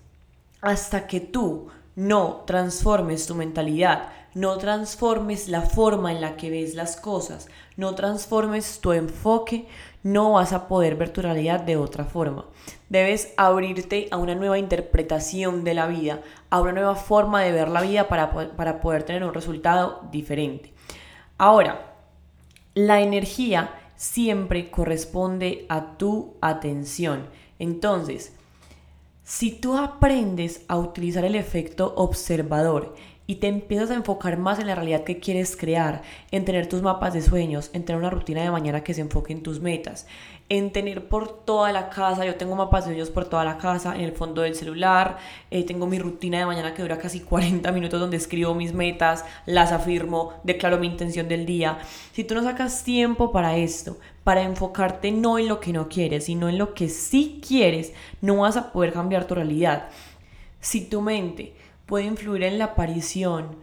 hasta 0.62 1.07
que 1.07 1.21
tú 1.21 1.69
no 1.95 2.45
transformes 2.47 3.27
tu 3.27 3.35
mentalidad, 3.35 4.09
no 4.38 4.57
transformes 4.57 5.49
la 5.49 5.62
forma 5.62 6.12
en 6.12 6.21
la 6.21 6.37
que 6.37 6.49
ves 6.49 6.76
las 6.76 6.97
cosas, 6.97 7.49
no 7.76 7.97
transformes 7.97 8.78
tu 8.80 8.92
enfoque, 8.92 9.66
no 10.04 10.35
vas 10.35 10.52
a 10.52 10.68
poder 10.68 10.95
ver 10.95 11.12
tu 11.12 11.23
realidad 11.23 11.59
de 11.59 11.76
otra 11.76 12.04
forma. 12.04 12.45
Debes 12.88 13.33
abrirte 13.37 14.07
a 14.12 14.16
una 14.16 14.37
nueva 14.37 14.57
interpretación 14.57 15.64
de 15.64 15.75
la 15.75 15.88
vida, 15.88 16.23
a 16.50 16.61
una 16.61 16.71
nueva 16.71 16.95
forma 16.95 17.42
de 17.42 17.50
ver 17.50 17.68
la 17.68 17.80
vida 17.80 18.07
para, 18.07 18.30
para 18.54 18.80
poder 18.80 19.02
tener 19.02 19.25
un 19.25 19.35
resultado 19.35 20.02
diferente. 20.12 20.73
Ahora, 21.37 21.97
la 22.75 23.00
energía 23.00 23.75
siempre 23.97 24.71
corresponde 24.71 25.66
a 25.68 25.97
tu 25.97 26.37
atención. 26.40 27.26
Entonces, 27.59 28.35
si 29.25 29.50
tú 29.50 29.76
aprendes 29.76 30.62
a 30.68 30.78
utilizar 30.78 31.25
el 31.25 31.35
efecto 31.35 31.92
observador 31.97 32.95
y 33.31 33.37
te 33.37 33.47
empiezas 33.47 33.91
a 33.91 33.95
enfocar 33.95 34.39
más 34.39 34.59
en 34.59 34.69
la 34.69 34.75
realidad 34.75 35.05
que 35.05 35.21
quieres 35.21 35.55
crear, 35.55 36.01
en 36.31 36.47
tener 36.47 36.67
tus 36.67 36.81
mapas 36.81 37.13
de 37.13 37.21
sueños, 37.21 37.69
en 37.75 37.85
tener 37.85 38.01
una 38.01 38.09
rutina 38.09 38.43
de 38.43 38.51
mañana 38.51 38.83
que 38.83 38.95
se 38.95 39.03
enfoque 39.03 39.35
en 39.35 39.43
tus 39.43 39.61
metas, 39.61 40.07
en 40.49 40.73
tener 40.73 41.09
por 41.09 41.45
toda 41.45 41.71
la 41.71 41.91
casa, 41.91 42.25
yo 42.25 42.37
tengo 42.37 42.57
mapas 42.57 42.87
de 42.87 42.93
sueños 42.93 43.11
por 43.11 43.27
toda 43.27 43.45
la 43.45 43.59
casa, 43.59 43.95
en 43.95 44.01
el 44.01 44.13
fondo 44.13 44.41
del 44.41 44.55
celular, 44.55 45.19
eh, 45.51 45.63
tengo 45.65 45.87
mi 45.87 45.99
rutina 45.99 46.39
de 46.39 46.47
mañana 46.47 46.73
que 46.73 46.81
dura 46.81 46.97
casi 46.97 47.21
40 47.29 47.71
minutos 47.71 48.01
donde 48.01 48.17
escribo 48.17 48.55
mis 48.55 48.73
metas, 48.73 49.27
las 49.45 49.73
afirmo, 49.73 50.33
declaro 50.43 50.79
mi 50.79 50.87
intención 50.87 51.29
del 51.29 51.45
día. 51.45 51.81
Si 52.13 52.25
tú 52.25 52.35
no 52.35 52.43
sacas 52.43 52.83
tiempo 52.83 53.31
para 53.31 53.59
esto, 53.59 53.99
para 54.25 54.41
enfocarte 54.41 55.13
no 55.13 55.39
en 55.39 55.49
lo 55.49 55.61
que 55.61 55.75
no 55.75 55.91
quieres, 55.91 56.25
sino 56.25 56.49
en 56.49 56.57
lo 56.57 56.73
que 56.73 56.89
sí 56.89 57.43
quieres, 57.47 57.93
no 58.23 58.39
vas 58.39 58.57
a 58.57 58.73
poder 58.73 58.95
cambiar 58.95 59.27
tu 59.27 59.35
realidad. 59.35 59.91
Si 60.61 60.87
tu 60.87 61.03
mente 61.03 61.58
puede 61.88 62.04
influir 62.04 62.45
en 62.45 62.59
la 62.59 62.66
aparición 62.66 63.57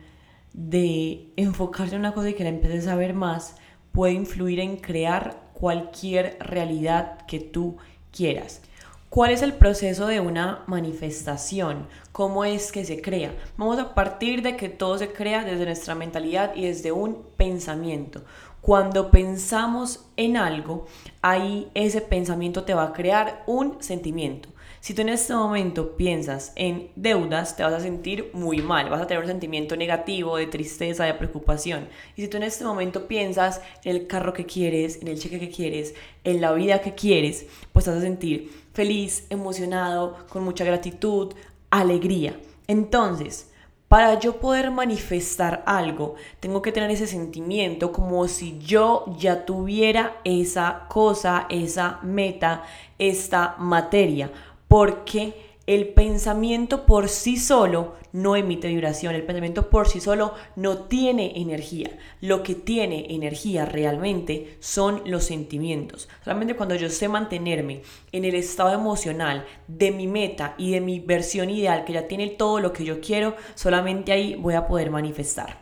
de 0.51 1.31
enfocarse 1.37 1.93
en 1.93 2.01
una 2.01 2.13
cosa 2.13 2.31
y 2.31 2.33
que 2.33 2.43
la 2.43 2.49
empieces 2.49 2.87
a 2.87 2.95
ver 2.95 3.13
más, 3.13 3.55
puede 3.91 4.13
influir 4.13 4.59
en 4.59 4.77
crear 4.77 5.51
cualquier 5.53 6.37
realidad 6.39 7.25
que 7.27 7.39
tú 7.39 7.77
quieras. 8.11 8.61
¿Cuál 9.09 9.31
es 9.31 9.43
el 9.43 9.53
proceso 9.53 10.07
de 10.07 10.19
una 10.19 10.63
manifestación? 10.65 11.87
¿Cómo 12.11 12.43
es 12.45 12.71
que 12.71 12.83
se 12.83 12.99
crea? 12.99 13.35
Vamos 13.57 13.77
a 13.77 13.93
partir 13.93 14.41
de 14.41 14.57
que 14.57 14.69
todo 14.69 14.97
se 14.97 15.13
crea 15.13 15.43
desde 15.43 15.65
nuestra 15.65 15.93
mentalidad 15.93 16.55
y 16.55 16.65
desde 16.65 16.91
un 16.91 17.27
pensamiento. 17.37 18.25
Cuando 18.59 19.11
pensamos 19.11 20.07
en 20.17 20.35
algo, 20.35 20.87
ahí 21.21 21.69
ese 21.75 22.01
pensamiento 22.01 22.63
te 22.63 22.73
va 22.73 22.85
a 22.85 22.93
crear 22.93 23.43
un 23.45 23.77
sentimiento. 23.83 24.49
Si 24.85 24.93
tú 24.93 25.01
en 25.01 25.09
este 25.09 25.33
momento 25.33 25.97
piensas 25.97 26.51
en 26.55 26.91
deudas, 26.95 27.55
te 27.55 27.63
vas 27.63 27.73
a 27.73 27.79
sentir 27.79 28.29
muy 28.33 28.61
mal, 28.61 28.87
vas 28.91 29.01
a 29.01 29.07
tener 29.07 29.23
un 29.23 29.27
sentimiento 29.27 29.75
negativo, 29.75 30.37
de 30.37 30.45
tristeza, 30.45 31.05
de 31.05 31.15
preocupación. 31.15 31.87
Y 32.15 32.21
si 32.21 32.27
tú 32.27 32.37
en 32.37 32.43
este 32.43 32.65
momento 32.65 33.07
piensas 33.07 33.61
en 33.83 33.95
el 33.95 34.05
carro 34.05 34.31
que 34.31 34.45
quieres, 34.45 35.01
en 35.01 35.07
el 35.07 35.17
cheque 35.17 35.39
que 35.39 35.49
quieres, 35.49 35.95
en 36.23 36.39
la 36.39 36.53
vida 36.53 36.81
que 36.81 36.93
quieres, 36.93 37.47
pues 37.73 37.87
vas 37.87 37.95
a 37.95 38.01
sentir 38.01 38.51
feliz, 38.73 39.25
emocionado, 39.31 40.17
con 40.29 40.43
mucha 40.43 40.63
gratitud, 40.63 41.33
alegría. 41.71 42.39
Entonces, 42.67 43.49
para 43.87 44.19
yo 44.19 44.39
poder 44.39 44.69
manifestar 44.69 45.63
algo, 45.65 46.13
tengo 46.39 46.61
que 46.61 46.71
tener 46.71 46.91
ese 46.91 47.07
sentimiento 47.07 47.91
como 47.91 48.27
si 48.27 48.59
yo 48.59 49.05
ya 49.17 49.45
tuviera 49.45 50.17
esa 50.23 50.85
cosa, 50.89 51.47
esa 51.49 51.99
meta, 52.03 52.61
esta 52.99 53.55
materia 53.57 54.31
porque 54.67 55.33
el 55.67 55.87
pensamiento 55.89 56.85
por 56.85 57.09
sí 57.09 57.37
solo 57.37 57.95
no 58.11 58.35
emite 58.35 58.67
vibración, 58.67 59.15
el 59.15 59.23
pensamiento 59.23 59.69
por 59.69 59.87
sí 59.87 59.99
solo 59.99 60.35
no 60.55 60.83
tiene 60.83 61.41
energía. 61.41 61.97
Lo 62.21 62.43
que 62.43 62.53
tiene 62.53 63.07
energía 63.09 63.65
realmente 63.65 64.57
son 64.59 65.01
los 65.05 65.23
sentimientos. 65.23 66.07
Solamente 66.23 66.55
cuando 66.55 66.75
yo 66.75 66.89
sé 66.89 67.09
mantenerme 67.09 67.81
en 68.11 68.25
el 68.25 68.35
estado 68.35 68.73
emocional 68.73 69.45
de 69.67 69.91
mi 69.91 70.05
meta 70.05 70.53
y 70.57 70.71
de 70.71 70.81
mi 70.81 70.99
versión 70.99 71.49
ideal, 71.49 71.83
que 71.83 71.93
ya 71.93 72.07
tiene 72.07 72.27
todo 72.27 72.59
lo 72.59 72.71
que 72.71 72.85
yo 72.85 73.01
quiero, 73.01 73.35
solamente 73.55 74.11
ahí 74.11 74.35
voy 74.35 74.53
a 74.53 74.67
poder 74.67 74.91
manifestar. 74.91 75.57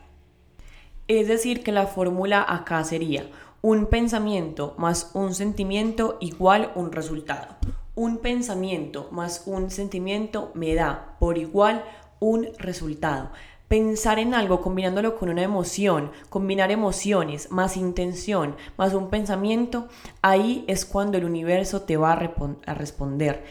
Es 1.08 1.30
decir, 1.30 1.64
que 1.64 1.72
la 1.72 1.88
fórmula 1.88 2.46
acá 2.48 2.84
sería 2.84 3.30
un 3.62 3.86
pensamiento 3.86 4.76
más 4.78 5.12
un 5.14 5.34
sentimiento 5.34 6.18
igual 6.20 6.74
un 6.76 6.92
resultado 6.92 7.56
un 7.96 8.18
pensamiento 8.18 9.08
más 9.12 9.44
un 9.46 9.70
sentimiento 9.70 10.52
me 10.56 10.74
da 10.74 11.16
por 11.20 11.38
igual 11.38 11.84
un 12.20 12.50
resultado. 12.58 13.32
Pensar 13.68 14.20
en 14.20 14.34
algo 14.34 14.62
combinándolo 14.62 15.16
con 15.16 15.30
una 15.30 15.44
emoción, 15.44 16.12
combinar 16.30 16.72
emociones 16.72 17.52
más 17.52 17.76
intención 17.78 18.56
más 18.78 18.94
un 18.94 19.10
pensamiento, 19.10 19.88
ahí 20.22 20.64
es 20.68 20.86
cuando 20.86 21.18
el 21.18 21.26
universo 21.26 21.82
te 21.84 21.98
va 21.98 22.14
a, 22.14 22.74
responder. 22.74 23.44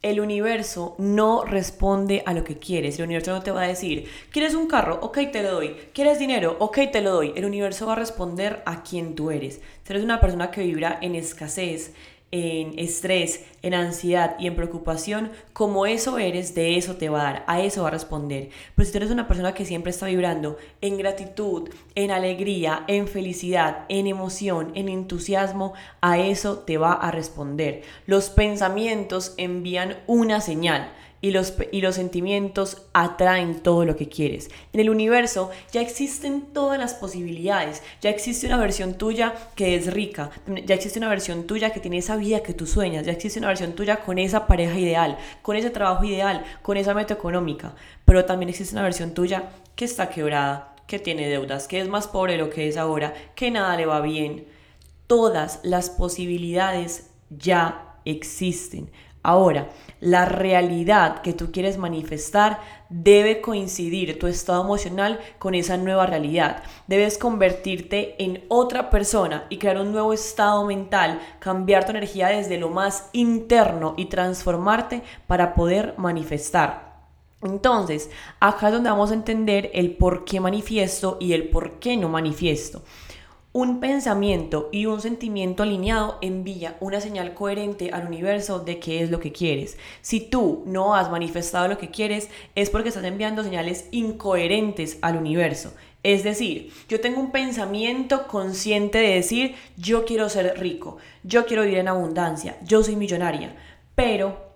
El 0.00 0.20
universo 0.20 0.94
no 0.98 1.44
responde 1.44 2.22
a 2.24 2.32
lo 2.32 2.44
que 2.44 2.58
quieres. 2.58 2.98
El 2.98 3.06
universo 3.06 3.32
no 3.32 3.42
te 3.42 3.50
va 3.50 3.62
a 3.62 3.68
decir, 3.68 4.08
¿quieres 4.30 4.54
un 4.54 4.68
carro? 4.68 4.98
Ok, 5.02 5.18
te 5.32 5.42
lo 5.42 5.52
doy. 5.52 5.74
¿Quieres 5.92 6.18
dinero? 6.18 6.56
Ok, 6.60 6.78
te 6.92 7.00
lo 7.00 7.12
doy. 7.12 7.32
El 7.34 7.44
universo 7.44 7.86
va 7.86 7.94
a 7.94 7.96
responder 7.96 8.62
a 8.64 8.82
quien 8.82 9.16
tú 9.16 9.30
eres. 9.30 9.60
Si 9.82 9.92
eres 9.92 10.04
una 10.04 10.20
persona 10.20 10.52
que 10.52 10.62
vibra 10.62 10.98
en 11.02 11.16
escasez, 11.16 11.94
en 12.30 12.78
estrés, 12.78 13.44
en 13.62 13.74
ansiedad 13.74 14.36
y 14.38 14.46
en 14.46 14.54
preocupación, 14.54 15.30
como 15.52 15.86
eso 15.86 16.18
eres, 16.18 16.54
de 16.54 16.76
eso 16.76 16.96
te 16.96 17.08
va 17.08 17.20
a 17.20 17.24
dar, 17.24 17.44
a 17.46 17.62
eso 17.62 17.82
va 17.82 17.88
a 17.88 17.92
responder. 17.92 18.50
Pero 18.74 18.86
si 18.86 18.92
tú 18.92 18.98
eres 18.98 19.10
una 19.10 19.28
persona 19.28 19.54
que 19.54 19.64
siempre 19.64 19.90
está 19.90 20.06
vibrando 20.06 20.58
en 20.80 20.98
gratitud, 20.98 21.70
en 21.94 22.10
alegría, 22.10 22.84
en 22.86 23.08
felicidad, 23.08 23.86
en 23.88 24.06
emoción, 24.06 24.72
en 24.74 24.88
entusiasmo, 24.88 25.72
a 26.00 26.18
eso 26.18 26.58
te 26.58 26.76
va 26.76 26.92
a 26.92 27.10
responder. 27.10 27.82
Los 28.06 28.28
pensamientos 28.30 29.34
envían 29.38 29.96
una 30.06 30.40
señal 30.40 30.92
y 31.20 31.30
los, 31.30 31.54
y 31.72 31.80
los 31.80 31.96
sentimientos 31.96 32.82
atraen 32.92 33.60
todo 33.60 33.84
lo 33.84 33.96
que 33.96 34.08
quieres. 34.08 34.50
En 34.72 34.80
el 34.80 34.90
universo 34.90 35.50
ya 35.72 35.80
existen 35.80 36.52
todas 36.52 36.78
las 36.78 36.94
posibilidades, 36.94 37.82
ya 38.00 38.10
existe 38.10 38.46
una 38.46 38.56
versión 38.56 38.94
tuya 38.94 39.34
que 39.54 39.74
es 39.74 39.92
rica, 39.92 40.30
ya 40.64 40.74
existe 40.74 40.98
una 40.98 41.08
versión 41.08 41.46
tuya 41.46 41.70
que 41.70 41.80
tiene 41.80 41.98
esa 41.98 42.16
vida 42.16 42.42
que 42.42 42.54
tú 42.54 42.66
sueñas, 42.66 43.06
ya 43.06 43.12
existe 43.12 43.38
una 43.38 43.48
versión 43.48 43.72
tuya 43.72 43.96
con 43.96 44.18
esa 44.18 44.46
pareja 44.46 44.78
ideal, 44.78 45.18
con 45.42 45.56
ese 45.56 45.70
trabajo 45.70 46.04
ideal, 46.04 46.44
con 46.62 46.76
esa 46.76 46.94
meta 46.94 47.14
económica, 47.14 47.74
pero 48.04 48.24
también 48.24 48.48
existe 48.48 48.74
una 48.74 48.82
versión 48.82 49.14
tuya 49.14 49.50
que 49.74 49.84
está 49.84 50.08
quebrada, 50.08 50.74
que 50.86 50.98
tiene 50.98 51.28
deudas, 51.28 51.68
que 51.68 51.80
es 51.80 51.88
más 51.88 52.08
pobre 52.08 52.32
de 52.32 52.38
lo 52.38 52.50
que 52.50 52.66
es 52.66 52.76
ahora, 52.76 53.14
que 53.34 53.50
nada 53.50 53.76
le 53.76 53.86
va 53.86 54.00
bien. 54.00 54.46
Todas 55.06 55.60
las 55.62 55.90
posibilidades 55.90 57.10
ya 57.30 57.96
existen. 58.04 58.90
Ahora, 59.28 59.68
la 60.00 60.24
realidad 60.24 61.20
que 61.20 61.34
tú 61.34 61.52
quieres 61.52 61.76
manifestar 61.76 62.60
debe 62.88 63.42
coincidir 63.42 64.18
tu 64.18 64.26
estado 64.26 64.64
emocional 64.64 65.20
con 65.38 65.54
esa 65.54 65.76
nueva 65.76 66.06
realidad. 66.06 66.62
Debes 66.86 67.18
convertirte 67.18 68.14
en 68.24 68.42
otra 68.48 68.88
persona 68.88 69.44
y 69.50 69.58
crear 69.58 69.82
un 69.82 69.92
nuevo 69.92 70.14
estado 70.14 70.64
mental, 70.64 71.20
cambiar 71.40 71.84
tu 71.84 71.90
energía 71.90 72.28
desde 72.28 72.56
lo 72.56 72.70
más 72.70 73.10
interno 73.12 73.92
y 73.98 74.06
transformarte 74.06 75.02
para 75.26 75.54
poder 75.54 75.92
manifestar. 75.98 76.96
Entonces, 77.42 78.08
acá 78.40 78.68
es 78.68 78.72
donde 78.72 78.88
vamos 78.88 79.10
a 79.10 79.14
entender 79.14 79.70
el 79.74 79.94
por 79.98 80.24
qué 80.24 80.40
manifiesto 80.40 81.18
y 81.20 81.34
el 81.34 81.50
por 81.50 81.80
qué 81.80 81.98
no 81.98 82.08
manifiesto. 82.08 82.82
Un 83.58 83.80
pensamiento 83.80 84.68
y 84.70 84.86
un 84.86 85.00
sentimiento 85.00 85.64
alineado 85.64 86.18
envía 86.20 86.76
una 86.78 87.00
señal 87.00 87.34
coherente 87.34 87.90
al 87.90 88.06
universo 88.06 88.60
de 88.60 88.78
qué 88.78 89.02
es 89.02 89.10
lo 89.10 89.18
que 89.18 89.32
quieres. 89.32 89.78
Si 90.00 90.20
tú 90.20 90.62
no 90.64 90.94
has 90.94 91.10
manifestado 91.10 91.66
lo 91.66 91.76
que 91.76 91.90
quieres, 91.90 92.30
es 92.54 92.70
porque 92.70 92.90
estás 92.90 93.02
enviando 93.02 93.42
señales 93.42 93.88
incoherentes 93.90 94.98
al 95.02 95.16
universo. 95.16 95.72
Es 96.04 96.22
decir, 96.22 96.72
yo 96.88 97.00
tengo 97.00 97.20
un 97.20 97.32
pensamiento 97.32 98.28
consciente 98.28 98.98
de 98.98 99.14
decir, 99.14 99.56
yo 99.76 100.04
quiero 100.04 100.28
ser 100.28 100.56
rico, 100.60 100.98
yo 101.24 101.44
quiero 101.44 101.64
vivir 101.64 101.78
en 101.78 101.88
abundancia, 101.88 102.58
yo 102.62 102.84
soy 102.84 102.94
millonaria, 102.94 103.56
pero 103.96 104.47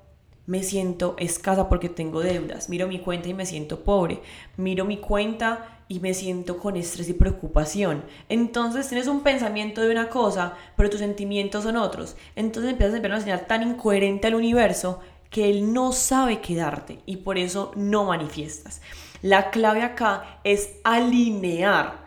me 0.52 0.62
siento 0.62 1.14
escasa 1.18 1.70
porque 1.70 1.88
tengo 1.88 2.20
deudas, 2.20 2.68
miro 2.68 2.86
mi 2.86 2.98
cuenta 2.98 3.26
y 3.26 3.32
me 3.32 3.46
siento 3.46 3.84
pobre, 3.84 4.20
miro 4.58 4.84
mi 4.84 4.98
cuenta 4.98 5.78
y 5.88 5.98
me 6.00 6.12
siento 6.12 6.58
con 6.58 6.76
estrés 6.76 7.08
y 7.08 7.14
preocupación. 7.14 8.04
Entonces 8.28 8.86
tienes 8.86 9.06
un 9.06 9.22
pensamiento 9.22 9.80
de 9.80 9.90
una 9.90 10.10
cosa, 10.10 10.52
pero 10.76 10.90
tus 10.90 11.00
sentimientos 11.00 11.64
son 11.64 11.78
otros. 11.78 12.16
Entonces 12.36 12.72
empiezas 12.72 12.92
a 12.92 12.96
enviar 12.98 13.12
una 13.12 13.22
señal 13.22 13.46
tan 13.46 13.62
incoherente 13.62 14.26
al 14.26 14.34
universo 14.34 15.00
que 15.30 15.48
él 15.48 15.72
no 15.72 15.90
sabe 15.90 16.42
qué 16.42 16.54
darte 16.54 16.98
y 17.06 17.16
por 17.16 17.38
eso 17.38 17.72
no 17.74 18.04
manifiestas. 18.04 18.82
La 19.22 19.48
clave 19.48 19.80
acá 19.80 20.40
es 20.44 20.74
alinear 20.84 22.01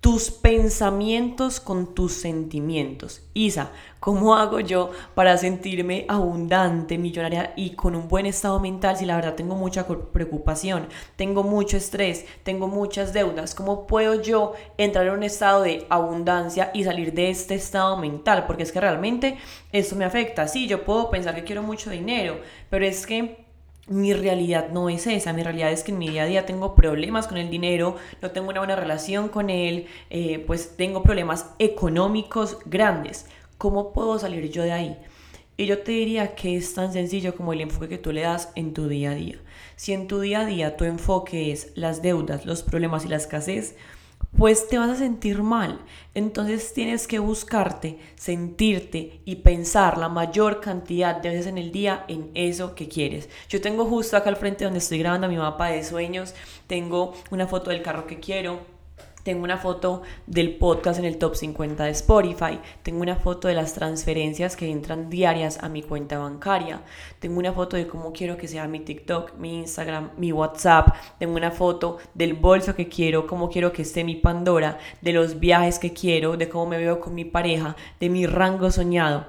tus 0.00 0.30
pensamientos 0.30 1.58
con 1.58 1.92
tus 1.92 2.12
sentimientos. 2.12 3.22
Isa, 3.34 3.72
¿cómo 3.98 4.36
hago 4.36 4.60
yo 4.60 4.90
para 5.16 5.36
sentirme 5.36 6.04
abundante, 6.08 6.98
millonaria 6.98 7.52
y 7.56 7.70
con 7.70 7.96
un 7.96 8.06
buen 8.06 8.24
estado 8.24 8.60
mental 8.60 8.96
si 8.96 9.06
la 9.06 9.16
verdad 9.16 9.34
tengo 9.34 9.56
mucha 9.56 9.86
preocupación, 9.86 10.86
tengo 11.16 11.42
mucho 11.42 11.76
estrés, 11.76 12.26
tengo 12.44 12.68
muchas 12.68 13.12
deudas? 13.12 13.56
¿Cómo 13.56 13.88
puedo 13.88 14.22
yo 14.22 14.52
entrar 14.76 15.06
en 15.06 15.14
un 15.14 15.24
estado 15.24 15.62
de 15.62 15.84
abundancia 15.90 16.70
y 16.72 16.84
salir 16.84 17.12
de 17.12 17.30
este 17.30 17.56
estado 17.56 17.96
mental? 17.96 18.46
Porque 18.46 18.62
es 18.62 18.70
que 18.70 18.80
realmente 18.80 19.38
esto 19.72 19.96
me 19.96 20.04
afecta. 20.04 20.46
Sí, 20.46 20.68
yo 20.68 20.84
puedo 20.84 21.10
pensar 21.10 21.34
que 21.34 21.44
quiero 21.44 21.64
mucho 21.64 21.90
dinero, 21.90 22.40
pero 22.70 22.86
es 22.86 23.04
que 23.04 23.47
mi 23.88 24.12
realidad 24.12 24.70
no 24.70 24.88
es 24.88 25.06
esa, 25.06 25.32
mi 25.32 25.42
realidad 25.42 25.72
es 25.72 25.82
que 25.82 25.92
en 25.92 25.98
mi 25.98 26.08
día 26.08 26.24
a 26.24 26.26
día 26.26 26.46
tengo 26.46 26.74
problemas 26.74 27.26
con 27.26 27.38
el 27.38 27.50
dinero, 27.50 27.96
no 28.22 28.30
tengo 28.30 28.50
una 28.50 28.60
buena 28.60 28.76
relación 28.76 29.28
con 29.28 29.50
él, 29.50 29.86
eh, 30.10 30.44
pues 30.46 30.76
tengo 30.76 31.02
problemas 31.02 31.50
económicos 31.58 32.58
grandes. 32.66 33.26
¿Cómo 33.56 33.92
puedo 33.92 34.18
salir 34.18 34.50
yo 34.50 34.62
de 34.62 34.72
ahí? 34.72 34.98
Y 35.56 35.66
yo 35.66 35.78
te 35.80 35.90
diría 35.92 36.36
que 36.36 36.56
es 36.56 36.74
tan 36.74 36.92
sencillo 36.92 37.34
como 37.34 37.52
el 37.52 37.60
enfoque 37.60 37.88
que 37.88 37.98
tú 37.98 38.12
le 38.12 38.20
das 38.20 38.52
en 38.54 38.74
tu 38.74 38.86
día 38.86 39.10
a 39.10 39.14
día. 39.14 39.40
Si 39.74 39.92
en 39.92 40.06
tu 40.06 40.20
día 40.20 40.40
a 40.40 40.46
día 40.46 40.76
tu 40.76 40.84
enfoque 40.84 41.50
es 41.50 41.72
las 41.74 42.00
deudas, 42.00 42.46
los 42.46 42.62
problemas 42.62 43.04
y 43.04 43.08
la 43.08 43.16
escasez, 43.16 43.74
pues 44.38 44.68
te 44.68 44.78
vas 44.78 44.88
a 44.88 44.96
sentir 44.96 45.42
mal. 45.42 45.80
Entonces 46.14 46.72
tienes 46.72 47.08
que 47.08 47.18
buscarte, 47.18 47.98
sentirte 48.14 49.20
y 49.24 49.36
pensar 49.36 49.98
la 49.98 50.08
mayor 50.08 50.60
cantidad 50.60 51.16
de 51.16 51.30
veces 51.30 51.48
en 51.48 51.58
el 51.58 51.72
día 51.72 52.04
en 52.06 52.30
eso 52.34 52.76
que 52.76 52.88
quieres. 52.88 53.28
Yo 53.48 53.60
tengo 53.60 53.84
justo 53.84 54.16
acá 54.16 54.30
al 54.30 54.36
frente 54.36 54.64
donde 54.64 54.78
estoy 54.78 55.00
grabando 55.00 55.28
mi 55.28 55.36
mapa 55.36 55.66
de 55.66 55.82
sueños, 55.82 56.34
tengo 56.68 57.14
una 57.30 57.48
foto 57.48 57.70
del 57.70 57.82
carro 57.82 58.06
que 58.06 58.20
quiero, 58.20 58.77
tengo 59.28 59.44
una 59.44 59.58
foto 59.58 60.00
del 60.26 60.56
podcast 60.56 60.98
en 60.98 61.04
el 61.04 61.18
top 61.18 61.34
50 61.34 61.84
de 61.84 61.90
Spotify. 61.90 62.58
Tengo 62.82 63.02
una 63.02 63.16
foto 63.16 63.46
de 63.46 63.52
las 63.52 63.74
transferencias 63.74 64.56
que 64.56 64.70
entran 64.70 65.10
diarias 65.10 65.62
a 65.62 65.68
mi 65.68 65.82
cuenta 65.82 66.16
bancaria. 66.16 66.80
Tengo 67.18 67.38
una 67.38 67.52
foto 67.52 67.76
de 67.76 67.86
cómo 67.86 68.14
quiero 68.14 68.38
que 68.38 68.48
sea 68.48 68.66
mi 68.66 68.80
TikTok, 68.80 69.34
mi 69.36 69.58
Instagram, 69.58 70.12
mi 70.16 70.32
WhatsApp. 70.32 70.94
Tengo 71.18 71.36
una 71.36 71.50
foto 71.50 71.98
del 72.14 72.32
bolso 72.32 72.74
que 72.74 72.88
quiero, 72.88 73.26
cómo 73.26 73.50
quiero 73.50 73.70
que 73.70 73.82
esté 73.82 74.02
mi 74.02 74.16
Pandora, 74.16 74.78
de 75.02 75.12
los 75.12 75.38
viajes 75.38 75.78
que 75.78 75.92
quiero, 75.92 76.38
de 76.38 76.48
cómo 76.48 76.64
me 76.64 76.78
veo 76.78 76.98
con 76.98 77.14
mi 77.14 77.26
pareja, 77.26 77.76
de 78.00 78.08
mi 78.08 78.24
rango 78.24 78.70
soñado. 78.70 79.26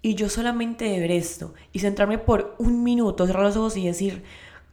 Y 0.00 0.14
yo 0.14 0.30
solamente 0.30 0.86
de 0.86 1.00
ver 1.00 1.10
esto 1.10 1.52
y 1.70 1.80
centrarme 1.80 2.16
por 2.16 2.54
un 2.58 2.82
minuto, 2.82 3.26
cerrar 3.26 3.42
los 3.42 3.58
ojos 3.58 3.76
y 3.76 3.84
decir, 3.84 4.22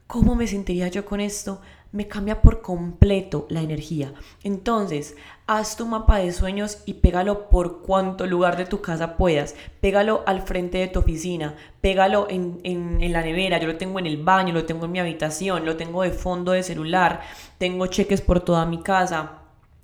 ¿cómo 0.08 0.34
me 0.36 0.48
sentiría 0.48 0.88
yo 0.88 1.04
con 1.04 1.20
esto? 1.20 1.60
Me 1.92 2.08
cambia 2.08 2.42
por 2.42 2.62
completo 2.62 3.48
la 3.50 3.62
energía. 3.62 4.14
Entonces, 4.44 5.16
haz 5.48 5.76
tu 5.76 5.88
mapa 5.88 6.20
de 6.20 6.32
sueños 6.32 6.84
y 6.86 6.96
pégalo 6.96 7.50
por 7.50 7.82
cuanto 7.82 8.28
lugar 8.28 8.58
de 8.58 8.66
tu 8.66 8.82
casa 8.82 9.18
puedas. 9.18 9.56
Pégalo 9.82 10.24
al 10.28 10.42
frente 10.44 10.78
de 10.78 10.88
tu 10.88 11.00
oficina, 11.00 11.56
pégalo 11.82 12.28
en, 12.30 12.60
en, 12.64 13.12
la 13.12 13.24
nevera, 13.24 13.60
yo 13.60 13.68
lo 13.68 13.78
tengo 13.78 14.00
en 14.00 14.06
el 14.06 14.24
baño, 14.24 14.54
lo 14.54 14.66
tengo 14.66 14.86
en 14.86 14.92
mi 14.92 15.00
habitación, 15.00 15.66
lo 15.66 15.78
tengo 15.78 16.04
de 16.04 16.12
fondo 16.12 16.52
de 16.52 16.64
celular, 16.64 17.22
tengo 17.58 17.88
cheques 17.88 18.22
por 18.22 18.42
toda 18.42 18.66
mi 18.66 18.84
casa 18.84 19.39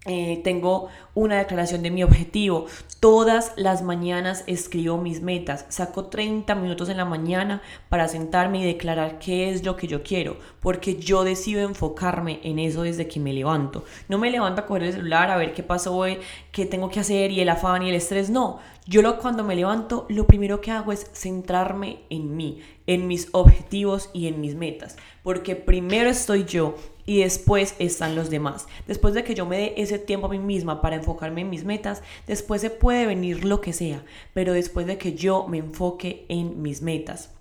eh, 0.06 0.40
tengo 0.44 0.90
una 1.16 1.40
declaración 1.40 1.82
de 1.82 1.90
mi 1.90 2.04
objetivo. 2.04 2.68
Todas 3.00 3.54
las 3.56 3.82
mañanas 3.82 4.44
escribo 4.46 4.98
mis 4.98 5.22
metas. 5.22 5.66
Saco 5.70 6.06
30 6.06 6.54
minutos 6.56 6.90
en 6.90 6.98
la 6.98 7.06
mañana 7.06 7.64
para 7.90 8.08
sentarme 8.08 8.60
y 8.60 8.66
declarar 8.66 9.18
qué 9.18 9.50
es 9.50 9.66
lo 9.66 9.76
que 9.76 9.88
yo 9.88 10.04
quiero, 10.04 10.38
porque 10.60 10.98
yo 10.98 11.24
decido 11.24 11.62
enfocarme 11.62 12.40
en 12.44 12.60
eso 12.60 12.84
desde 12.84 13.08
que 13.08 13.20
me 13.20 13.34
levanto. 13.34 13.84
No 14.08 14.20
me 14.20 14.30
levanto 14.30 14.62
a 14.62 14.66
coger 14.68 14.84
el 14.84 14.94
celular 14.94 15.32
a 15.32 15.38
ver 15.38 15.54
qué 15.54 15.64
pasó 15.64 15.96
hoy, 15.96 16.20
qué 16.52 16.66
tengo 16.66 16.90
que 16.90 17.00
hacer 17.00 17.32
y 17.32 17.42
el 17.42 17.50
afán 17.50 17.82
y 17.82 17.90
el 17.90 17.96
estrés. 17.96 18.30
No, 18.30 18.60
yo 18.88 19.02
lo, 19.02 19.18
cuando 19.18 19.44
me 19.44 19.56
levanto, 19.56 20.06
lo 20.10 20.28
primero 20.28 20.62
que 20.62 20.70
hago 20.70 20.92
es 20.92 21.10
centrarme 21.14 22.02
en 22.12 22.38
mí, 22.38 22.62
en 22.86 23.08
mis 23.08 23.30
objetivos 23.32 24.12
y 24.14 24.28
en 24.28 24.40
mis 24.42 24.54
metas, 24.54 24.96
porque 25.24 25.56
primero 25.56 26.10
estoy 26.10 26.46
yo 26.46 26.76
y 27.06 27.22
después 27.22 27.76
están 27.80 28.16
los 28.16 28.30
demás. 28.30 28.68
Después 28.88 29.16
de 29.16 29.24
que 29.24 29.34
yo 29.34 29.48
me 29.48 29.58
dé 29.58 29.74
ese 29.78 29.98
tiempo 29.98 30.28
a 30.28 30.30
mí 30.30 30.38
misma 30.38 30.82
para 30.82 30.98
enfocarme 30.98 31.42
en 31.42 31.50
mis 31.50 31.64
metas, 31.64 32.04
después 32.28 32.62
se 32.62 32.70
puede 32.70 33.08
venir 33.08 33.44
lo 33.44 33.60
que 33.60 33.74
sea, 33.74 34.04
pero 34.34 34.54
después 34.54 34.86
de 34.86 35.00
que 35.00 35.14
yo 35.14 35.48
me 35.48 35.58
enfoque 35.58 36.26
en 36.30 36.62
mis 36.62 36.84
metas. 36.84 37.32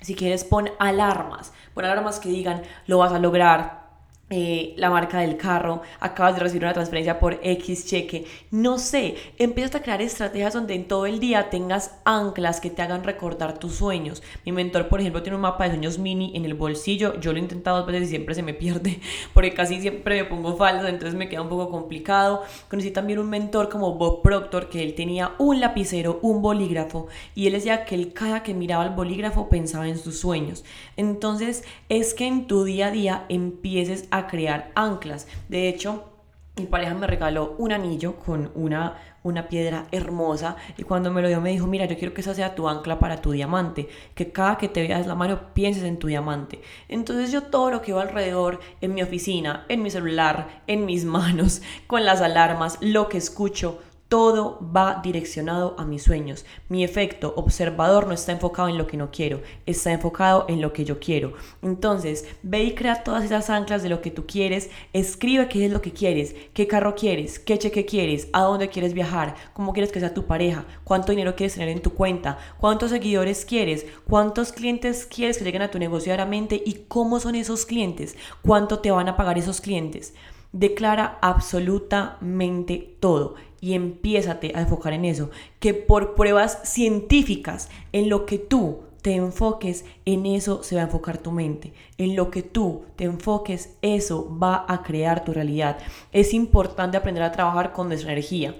Si 0.00 0.14
quieres, 0.14 0.44
pon 0.44 0.70
alarmas, 0.78 1.52
pon 1.74 1.86
alarmas 1.86 2.20
que 2.20 2.28
digan, 2.28 2.62
lo 2.86 2.98
vas 2.98 3.12
a 3.12 3.18
lograr, 3.18 3.83
eh, 4.30 4.72
la 4.78 4.88
marca 4.88 5.18
del 5.18 5.36
carro, 5.36 5.82
acabas 6.00 6.34
de 6.34 6.40
recibir 6.40 6.64
una 6.64 6.72
transferencia 6.72 7.20
por 7.20 7.38
X 7.42 7.86
cheque, 7.86 8.24
no 8.50 8.78
sé, 8.78 9.16
empiezas 9.38 9.74
a 9.74 9.82
crear 9.82 10.00
estrategias 10.00 10.54
donde 10.54 10.74
en 10.74 10.88
todo 10.88 11.04
el 11.04 11.20
día 11.20 11.50
tengas 11.50 11.98
anclas 12.06 12.58
que 12.58 12.70
te 12.70 12.80
hagan 12.80 13.04
recordar 13.04 13.58
tus 13.58 13.74
sueños. 13.74 14.22
Mi 14.46 14.52
mentor, 14.52 14.88
por 14.88 15.00
ejemplo, 15.00 15.22
tiene 15.22 15.36
un 15.36 15.42
mapa 15.42 15.64
de 15.64 15.72
sueños 15.72 15.98
mini 15.98 16.32
en 16.34 16.46
el 16.46 16.54
bolsillo, 16.54 17.20
yo 17.20 17.32
lo 17.32 17.38
he 17.38 17.42
intentado 17.42 17.76
dos 17.76 17.86
veces 17.86 18.04
y 18.04 18.10
siempre 18.10 18.34
se 18.34 18.42
me 18.42 18.54
pierde, 18.54 18.98
porque 19.34 19.52
casi 19.52 19.80
siempre 19.82 20.22
me 20.22 20.28
pongo 20.28 20.56
falso, 20.56 20.86
entonces 20.86 21.14
me 21.14 21.28
queda 21.28 21.42
un 21.42 21.50
poco 21.50 21.68
complicado. 21.70 22.42
Conocí 22.70 22.90
también 22.90 23.18
un 23.18 23.28
mentor 23.28 23.68
como 23.68 23.94
Bob 23.94 24.22
Proctor, 24.22 24.70
que 24.70 24.82
él 24.82 24.94
tenía 24.94 25.32
un 25.38 25.60
lapicero, 25.60 26.18
un 26.22 26.40
bolígrafo, 26.40 27.08
y 27.34 27.46
él 27.46 27.52
decía 27.52 27.84
que 27.84 27.94
él 27.94 28.14
cada 28.14 28.42
que 28.42 28.54
miraba 28.54 28.84
el 28.84 28.90
bolígrafo 28.90 29.50
pensaba 29.50 29.86
en 29.86 29.98
sus 29.98 30.18
sueños. 30.18 30.64
Entonces, 30.96 31.64
es 31.88 32.14
que 32.14 32.26
en 32.26 32.46
tu 32.46 32.64
día 32.64 32.86
a 32.86 32.90
día 32.90 33.26
empieces 33.28 34.08
a 34.10 34.13
crear 34.26 34.72
anclas. 34.74 35.26
De 35.48 35.68
hecho, 35.68 36.14
mi 36.56 36.66
pareja 36.66 36.94
me 36.94 37.08
regaló 37.08 37.56
un 37.58 37.72
anillo 37.72 38.14
con 38.16 38.52
una, 38.54 38.96
una 39.24 39.48
piedra 39.48 39.86
hermosa 39.90 40.56
y 40.76 40.84
cuando 40.84 41.10
me 41.10 41.20
lo 41.20 41.26
dio 41.26 41.40
me 41.40 41.50
dijo, 41.50 41.66
mira, 41.66 41.86
yo 41.86 41.98
quiero 41.98 42.14
que 42.14 42.20
esa 42.20 42.32
sea 42.32 42.54
tu 42.54 42.68
ancla 42.68 43.00
para 43.00 43.20
tu 43.20 43.32
diamante, 43.32 43.88
que 44.14 44.30
cada 44.30 44.56
que 44.56 44.68
te 44.68 44.82
veas 44.82 45.08
la 45.08 45.16
mano 45.16 45.52
pienses 45.52 45.82
en 45.82 45.98
tu 45.98 46.06
diamante. 46.06 46.60
Entonces 46.88 47.32
yo 47.32 47.42
todo 47.42 47.70
lo 47.70 47.82
que 47.82 47.92
veo 47.92 48.00
alrededor, 48.00 48.60
en 48.80 48.94
mi 48.94 49.02
oficina, 49.02 49.64
en 49.68 49.82
mi 49.82 49.90
celular, 49.90 50.62
en 50.68 50.86
mis 50.86 51.04
manos, 51.16 51.60
con 51.88 52.04
las 52.04 52.20
alarmas, 52.20 52.78
lo 52.80 53.08
que 53.08 53.18
escucho, 53.18 53.80
todo 54.14 54.60
va 54.60 55.00
direccionado 55.02 55.74
a 55.76 55.84
mis 55.84 56.04
sueños. 56.04 56.46
Mi 56.68 56.84
efecto 56.84 57.34
observador 57.36 58.06
no 58.06 58.12
está 58.12 58.30
enfocado 58.30 58.68
en 58.68 58.78
lo 58.78 58.86
que 58.86 58.96
no 58.96 59.10
quiero, 59.10 59.42
está 59.66 59.90
enfocado 59.90 60.46
en 60.48 60.60
lo 60.60 60.72
que 60.72 60.84
yo 60.84 61.00
quiero. 61.00 61.32
Entonces, 61.62 62.24
ve 62.44 62.62
y 62.62 62.74
crea 62.76 63.02
todas 63.02 63.24
esas 63.24 63.50
anclas 63.50 63.82
de 63.82 63.88
lo 63.88 64.00
que 64.00 64.12
tú 64.12 64.24
quieres, 64.24 64.70
escribe 64.92 65.48
qué 65.48 65.64
es 65.66 65.72
lo 65.72 65.82
que 65.82 65.92
quieres, 65.92 66.36
qué 66.52 66.68
carro 66.68 66.94
quieres, 66.94 67.40
qué 67.40 67.58
cheque 67.58 67.86
quieres, 67.86 68.28
a 68.32 68.42
dónde 68.42 68.68
quieres 68.68 68.94
viajar, 68.94 69.34
cómo 69.52 69.72
quieres 69.72 69.90
que 69.90 69.98
sea 69.98 70.14
tu 70.14 70.26
pareja, 70.26 70.64
cuánto 70.84 71.10
dinero 71.10 71.34
quieres 71.34 71.54
tener 71.54 71.70
en 71.70 71.82
tu 71.82 71.92
cuenta, 71.92 72.38
cuántos 72.60 72.90
seguidores 72.90 73.44
quieres, 73.44 73.84
cuántos 74.08 74.52
clientes 74.52 75.06
quieres 75.06 75.38
que 75.38 75.44
lleguen 75.44 75.62
a 75.62 75.72
tu 75.72 75.80
negocio 75.80 76.12
diariamente 76.12 76.62
y 76.64 76.84
cómo 76.86 77.18
son 77.18 77.34
esos 77.34 77.66
clientes, 77.66 78.16
cuánto 78.42 78.78
te 78.78 78.92
van 78.92 79.08
a 79.08 79.16
pagar 79.16 79.38
esos 79.38 79.60
clientes. 79.60 80.14
Declara 80.52 81.18
absolutamente 81.20 82.96
todo 83.00 83.34
y 83.64 83.72
empiézate 83.72 84.52
a 84.54 84.60
enfocar 84.60 84.92
en 84.92 85.06
eso. 85.06 85.30
Que 85.58 85.72
por 85.72 86.14
pruebas 86.14 86.60
científicas, 86.64 87.70
en 87.92 88.10
lo 88.10 88.26
que 88.26 88.36
tú 88.36 88.80
te 89.00 89.14
enfoques, 89.14 89.86
en 90.04 90.26
eso 90.26 90.62
se 90.62 90.76
va 90.76 90.82
a 90.82 90.84
enfocar 90.84 91.16
tu 91.16 91.32
mente. 91.32 91.72
En 91.96 92.14
lo 92.14 92.30
que 92.30 92.42
tú 92.42 92.84
te 92.96 93.04
enfoques, 93.04 93.74
eso 93.80 94.38
va 94.38 94.66
a 94.68 94.82
crear 94.82 95.24
tu 95.24 95.32
realidad. 95.32 95.78
Es 96.12 96.34
importante 96.34 96.98
aprender 96.98 97.22
a 97.22 97.32
trabajar 97.32 97.72
con 97.72 97.88
nuestra 97.88 98.12
energía. 98.12 98.54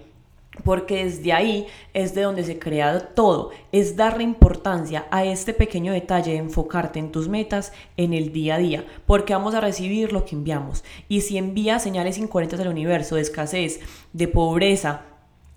Porque 0.63 1.05
desde 1.05 1.33
ahí 1.33 1.67
es 1.95 2.15
de 2.15 2.23
donde 2.23 2.45
se 2.45 2.59
crea 2.59 3.09
todo. 3.15 3.51
Es 3.73 3.97
darle 3.97 4.23
importancia 4.23 5.07
a 5.11 5.25
este 5.25 5.53
pequeño 5.53 5.93
detalle 5.93 6.33
de 6.33 6.39
enfocarte 6.39 6.99
en 6.99 7.11
tus 7.11 7.29
metas 7.29 7.73
en 7.97 8.13
el 8.13 8.33
día 8.33 8.55
a 8.55 8.59
día. 8.59 8.85
Porque 9.07 9.35
vamos 9.35 9.55
a 9.55 9.61
recibir 9.61 10.13
lo 10.13 10.25
que 10.25 10.37
enviamos. 10.37 10.85
Y 11.09 11.23
si 11.23 11.39
envías 11.39 11.83
señales 11.83 12.19
incoherentes 12.19 12.61
al 12.61 12.69
universo 12.69 13.17
de 13.17 13.23
escasez, 13.23 13.81
de 14.13 14.29
pobreza, 14.29 15.03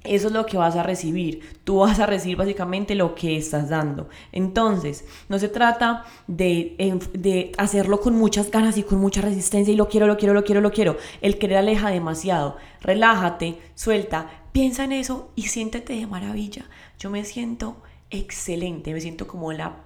eso 0.07 0.27
es 0.27 0.33
lo 0.33 0.45
que 0.45 0.57
vas 0.57 0.75
a 0.75 0.83
recibir. 0.83 1.41
Tú 1.63 1.79
vas 1.79 1.99
a 1.99 2.05
recibir 2.05 2.37
básicamente 2.37 2.95
lo 2.95 3.13
que 3.13 3.37
estás 3.37 3.69
dando. 3.69 4.07
Entonces, 4.31 5.05
no 5.27 5.37
se 5.37 5.49
trata 5.49 6.05
de, 6.27 6.99
de, 7.13 7.51
hacerlo 7.57 7.99
con 7.99 8.15
muchas 8.15 8.49
ganas 8.49 8.77
y 8.77 8.83
con 8.83 8.99
mucha 8.99 9.21
resistencia 9.21 9.73
y 9.73 9.77
lo 9.77 9.89
quiero, 9.89 10.07
lo 10.07 10.17
quiero, 10.17 10.33
lo 10.33 10.43
quiero, 10.43 10.61
lo 10.61 10.71
quiero. 10.71 10.97
El 11.21 11.37
querer 11.37 11.57
aleja 11.57 11.89
demasiado. 11.89 12.57
Relájate, 12.81 13.57
suelta, 13.75 14.29
Piensa 14.57 14.85
en 14.85 14.91
eso 14.91 15.29
y 15.35 15.43
siéntete 15.43 15.93
de 15.93 16.07
maravilla. 16.07 16.65
Yo 16.97 17.11
me 17.11 17.23
siento 17.25 17.77
excelente, 18.09 18.91
me 18.91 18.99
siento 18.99 19.27
como 19.27 19.53
la 19.53 19.83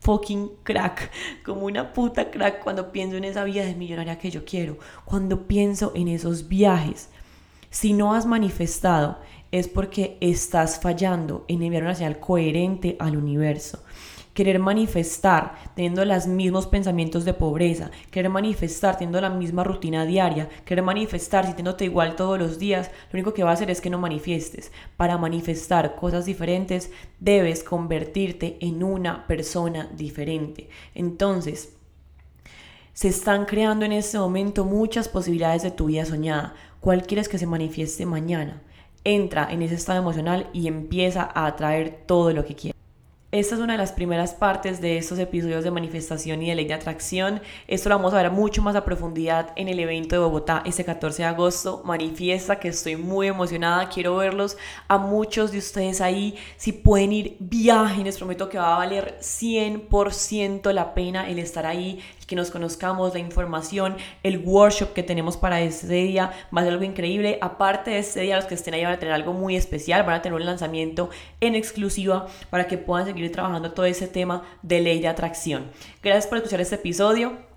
fucking 0.00 0.50
crack, 0.62 1.10
como 1.42 1.64
una 1.64 1.94
puta 1.94 2.30
crack 2.30 2.62
cuando 2.62 2.92
pienso 2.92 3.16
en 3.16 3.24
esa 3.24 3.44
vida 3.44 3.64
de 3.64 3.74
millonaria 3.74 4.18
que 4.18 4.30
yo 4.30 4.44
quiero, 4.44 4.76
cuando 5.06 5.46
pienso 5.46 5.92
en 5.94 6.08
esos 6.08 6.48
viajes. 6.48 7.08
Si 7.70 7.94
no 7.94 8.12
has 8.12 8.26
manifestado 8.26 9.20
es 9.52 9.68
porque 9.68 10.18
estás 10.20 10.78
fallando 10.78 11.46
en 11.48 11.62
enviar 11.62 11.84
una 11.84 11.94
señal 11.94 12.20
coherente 12.20 12.96
al 12.98 13.16
universo 13.16 13.82
querer 14.40 14.58
manifestar 14.58 15.54
teniendo 15.74 16.02
los 16.02 16.26
mismos 16.26 16.66
pensamientos 16.66 17.26
de 17.26 17.34
pobreza, 17.34 17.90
querer 18.10 18.30
manifestar 18.30 18.96
teniendo 18.96 19.20
la 19.20 19.28
misma 19.28 19.64
rutina 19.64 20.06
diaria, 20.06 20.48
querer 20.64 20.82
manifestar 20.82 21.44
sintiéndote 21.44 21.84
igual 21.84 22.16
todos 22.16 22.38
los 22.38 22.58
días, 22.58 22.90
lo 23.12 23.18
único 23.18 23.34
que 23.34 23.44
va 23.44 23.50
a 23.50 23.52
hacer 23.52 23.70
es 23.70 23.82
que 23.82 23.90
no 23.90 23.98
manifiestes. 23.98 24.72
Para 24.96 25.18
manifestar 25.18 25.94
cosas 25.94 26.24
diferentes 26.24 26.90
debes 27.18 27.62
convertirte 27.62 28.56
en 28.62 28.82
una 28.82 29.26
persona 29.26 29.90
diferente. 29.94 30.70
Entonces, 30.94 31.74
se 32.94 33.08
están 33.08 33.44
creando 33.44 33.84
en 33.84 33.92
este 33.92 34.18
momento 34.18 34.64
muchas 34.64 35.10
posibilidades 35.10 35.64
de 35.64 35.70
tu 35.70 35.84
vida 35.88 36.06
soñada. 36.06 36.54
¿Cuál 36.80 37.02
quieres 37.02 37.28
que 37.28 37.36
se 37.36 37.46
manifieste 37.46 38.06
mañana? 38.06 38.62
Entra 39.04 39.52
en 39.52 39.60
ese 39.60 39.74
estado 39.74 39.98
emocional 39.98 40.48
y 40.54 40.66
empieza 40.66 41.28
a 41.34 41.44
atraer 41.44 42.04
todo 42.06 42.32
lo 42.32 42.46
que 42.46 42.54
quieres. 42.54 42.79
Esta 43.32 43.54
es 43.54 43.60
una 43.60 43.74
de 43.74 43.78
las 43.78 43.92
primeras 43.92 44.34
partes 44.34 44.80
de 44.80 44.98
estos 44.98 45.20
episodios 45.20 45.62
de 45.62 45.70
manifestación 45.70 46.42
y 46.42 46.48
de 46.48 46.56
ley 46.56 46.64
de 46.64 46.74
atracción. 46.74 47.40
Esto 47.68 47.88
lo 47.88 47.94
vamos 47.94 48.12
a 48.12 48.16
ver 48.16 48.32
mucho 48.32 48.60
más 48.60 48.74
a 48.74 48.84
profundidad 48.84 49.52
en 49.54 49.68
el 49.68 49.78
evento 49.78 50.16
de 50.16 50.20
Bogotá 50.20 50.64
este 50.66 50.84
14 50.84 51.22
de 51.22 51.28
agosto. 51.28 51.80
Manifiesta 51.84 52.58
que 52.58 52.66
estoy 52.66 52.96
muy 52.96 53.28
emocionada. 53.28 53.88
Quiero 53.88 54.16
verlos 54.16 54.56
a 54.88 54.98
muchos 54.98 55.52
de 55.52 55.58
ustedes 55.58 56.00
ahí. 56.00 56.34
Si 56.56 56.72
pueden 56.72 57.12
ir, 57.12 57.36
viajen. 57.38 58.02
Les 58.02 58.18
prometo 58.18 58.48
que 58.48 58.58
va 58.58 58.74
a 58.74 58.78
valer 58.78 59.16
100% 59.20 60.72
la 60.72 60.92
pena 60.92 61.30
el 61.30 61.38
estar 61.38 61.66
ahí, 61.66 62.00
que 62.30 62.36
nos 62.36 62.52
conozcamos, 62.52 63.12
la 63.12 63.18
información, 63.18 63.96
el 64.22 64.38
workshop 64.38 64.92
que 64.92 65.02
tenemos 65.02 65.36
para 65.36 65.60
este 65.62 65.88
día 65.88 66.30
va 66.56 66.60
a 66.60 66.64
ser 66.64 66.74
algo 66.74 66.84
increíble. 66.84 67.38
Aparte 67.40 67.90
de 67.90 67.98
este 67.98 68.20
día, 68.20 68.36
los 68.36 68.44
que 68.44 68.54
estén 68.54 68.72
ahí 68.72 68.84
van 68.84 68.92
a 68.92 68.98
tener 69.00 69.12
algo 69.12 69.32
muy 69.32 69.56
especial, 69.56 70.04
van 70.04 70.14
a 70.14 70.22
tener 70.22 70.38
un 70.38 70.46
lanzamiento 70.46 71.10
en 71.40 71.56
exclusiva 71.56 72.28
para 72.48 72.68
que 72.68 72.78
puedan 72.78 73.04
seguir 73.04 73.32
trabajando 73.32 73.72
todo 73.72 73.84
ese 73.84 74.06
tema 74.06 74.44
de 74.62 74.80
ley 74.80 75.00
de 75.00 75.08
atracción. 75.08 75.72
Gracias 76.04 76.28
por 76.28 76.38
escuchar 76.38 76.60
este 76.60 76.76
episodio. 76.76 77.49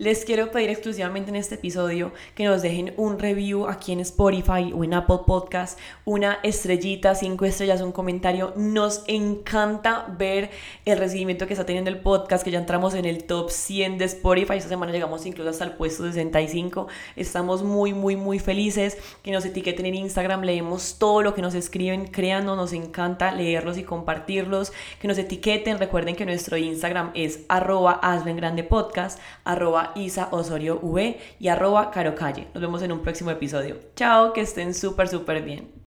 Les 0.00 0.24
quiero 0.24 0.52
pedir 0.52 0.70
exclusivamente 0.70 1.30
en 1.30 1.34
este 1.34 1.56
episodio 1.56 2.12
que 2.36 2.44
nos 2.44 2.62
dejen 2.62 2.94
un 2.96 3.18
review 3.18 3.66
aquí 3.66 3.90
en 3.90 3.98
Spotify 3.98 4.72
o 4.72 4.84
en 4.84 4.94
Apple 4.94 5.22
Podcast, 5.26 5.76
una 6.04 6.38
estrellita, 6.44 7.16
cinco 7.16 7.44
estrellas, 7.44 7.80
un 7.80 7.90
comentario. 7.90 8.52
Nos 8.54 9.02
encanta 9.08 10.06
ver 10.16 10.50
el 10.84 10.98
recibimiento 10.98 11.48
que 11.48 11.54
está 11.54 11.66
teniendo 11.66 11.90
el 11.90 11.98
podcast, 11.98 12.44
que 12.44 12.52
ya 12.52 12.60
entramos 12.60 12.94
en 12.94 13.06
el 13.06 13.24
top 13.24 13.50
100 13.50 13.98
de 13.98 14.04
Spotify. 14.04 14.58
Esta 14.58 14.68
semana 14.68 14.92
llegamos 14.92 15.26
incluso 15.26 15.50
hasta 15.50 15.64
el 15.64 15.72
puesto 15.72 16.04
65. 16.04 16.86
Estamos 17.16 17.64
muy, 17.64 17.92
muy, 17.92 18.14
muy 18.14 18.38
felices. 18.38 18.98
Que 19.24 19.32
nos 19.32 19.44
etiqueten 19.44 19.84
en 19.84 19.96
Instagram, 19.96 20.42
leemos 20.42 21.00
todo 21.00 21.22
lo 21.22 21.34
que 21.34 21.42
nos 21.42 21.54
escriben, 21.54 22.06
créanos, 22.06 22.56
nos 22.56 22.72
encanta 22.72 23.32
leerlos 23.32 23.76
y 23.78 23.82
compartirlos. 23.82 24.72
Que 25.00 25.08
nos 25.08 25.18
etiqueten, 25.18 25.80
recuerden 25.80 26.14
que 26.14 26.24
nuestro 26.24 26.56
Instagram 26.56 27.10
es 27.14 27.40
arroba 27.48 27.98
hazlo 28.00 28.32
grande 28.36 28.62
podcast, 28.62 29.18
arroba 29.42 29.87
Isa 29.94 30.28
Osorio 30.30 30.78
V 30.82 31.18
y 31.38 31.48
arroba 31.48 31.90
Caro 31.90 32.14
Calle. 32.14 32.48
Nos 32.54 32.60
vemos 32.60 32.82
en 32.82 32.92
un 32.92 33.00
próximo 33.00 33.30
episodio. 33.30 33.76
Chao, 33.96 34.32
que 34.32 34.42
estén 34.42 34.74
súper, 34.74 35.08
súper 35.08 35.42
bien. 35.42 35.87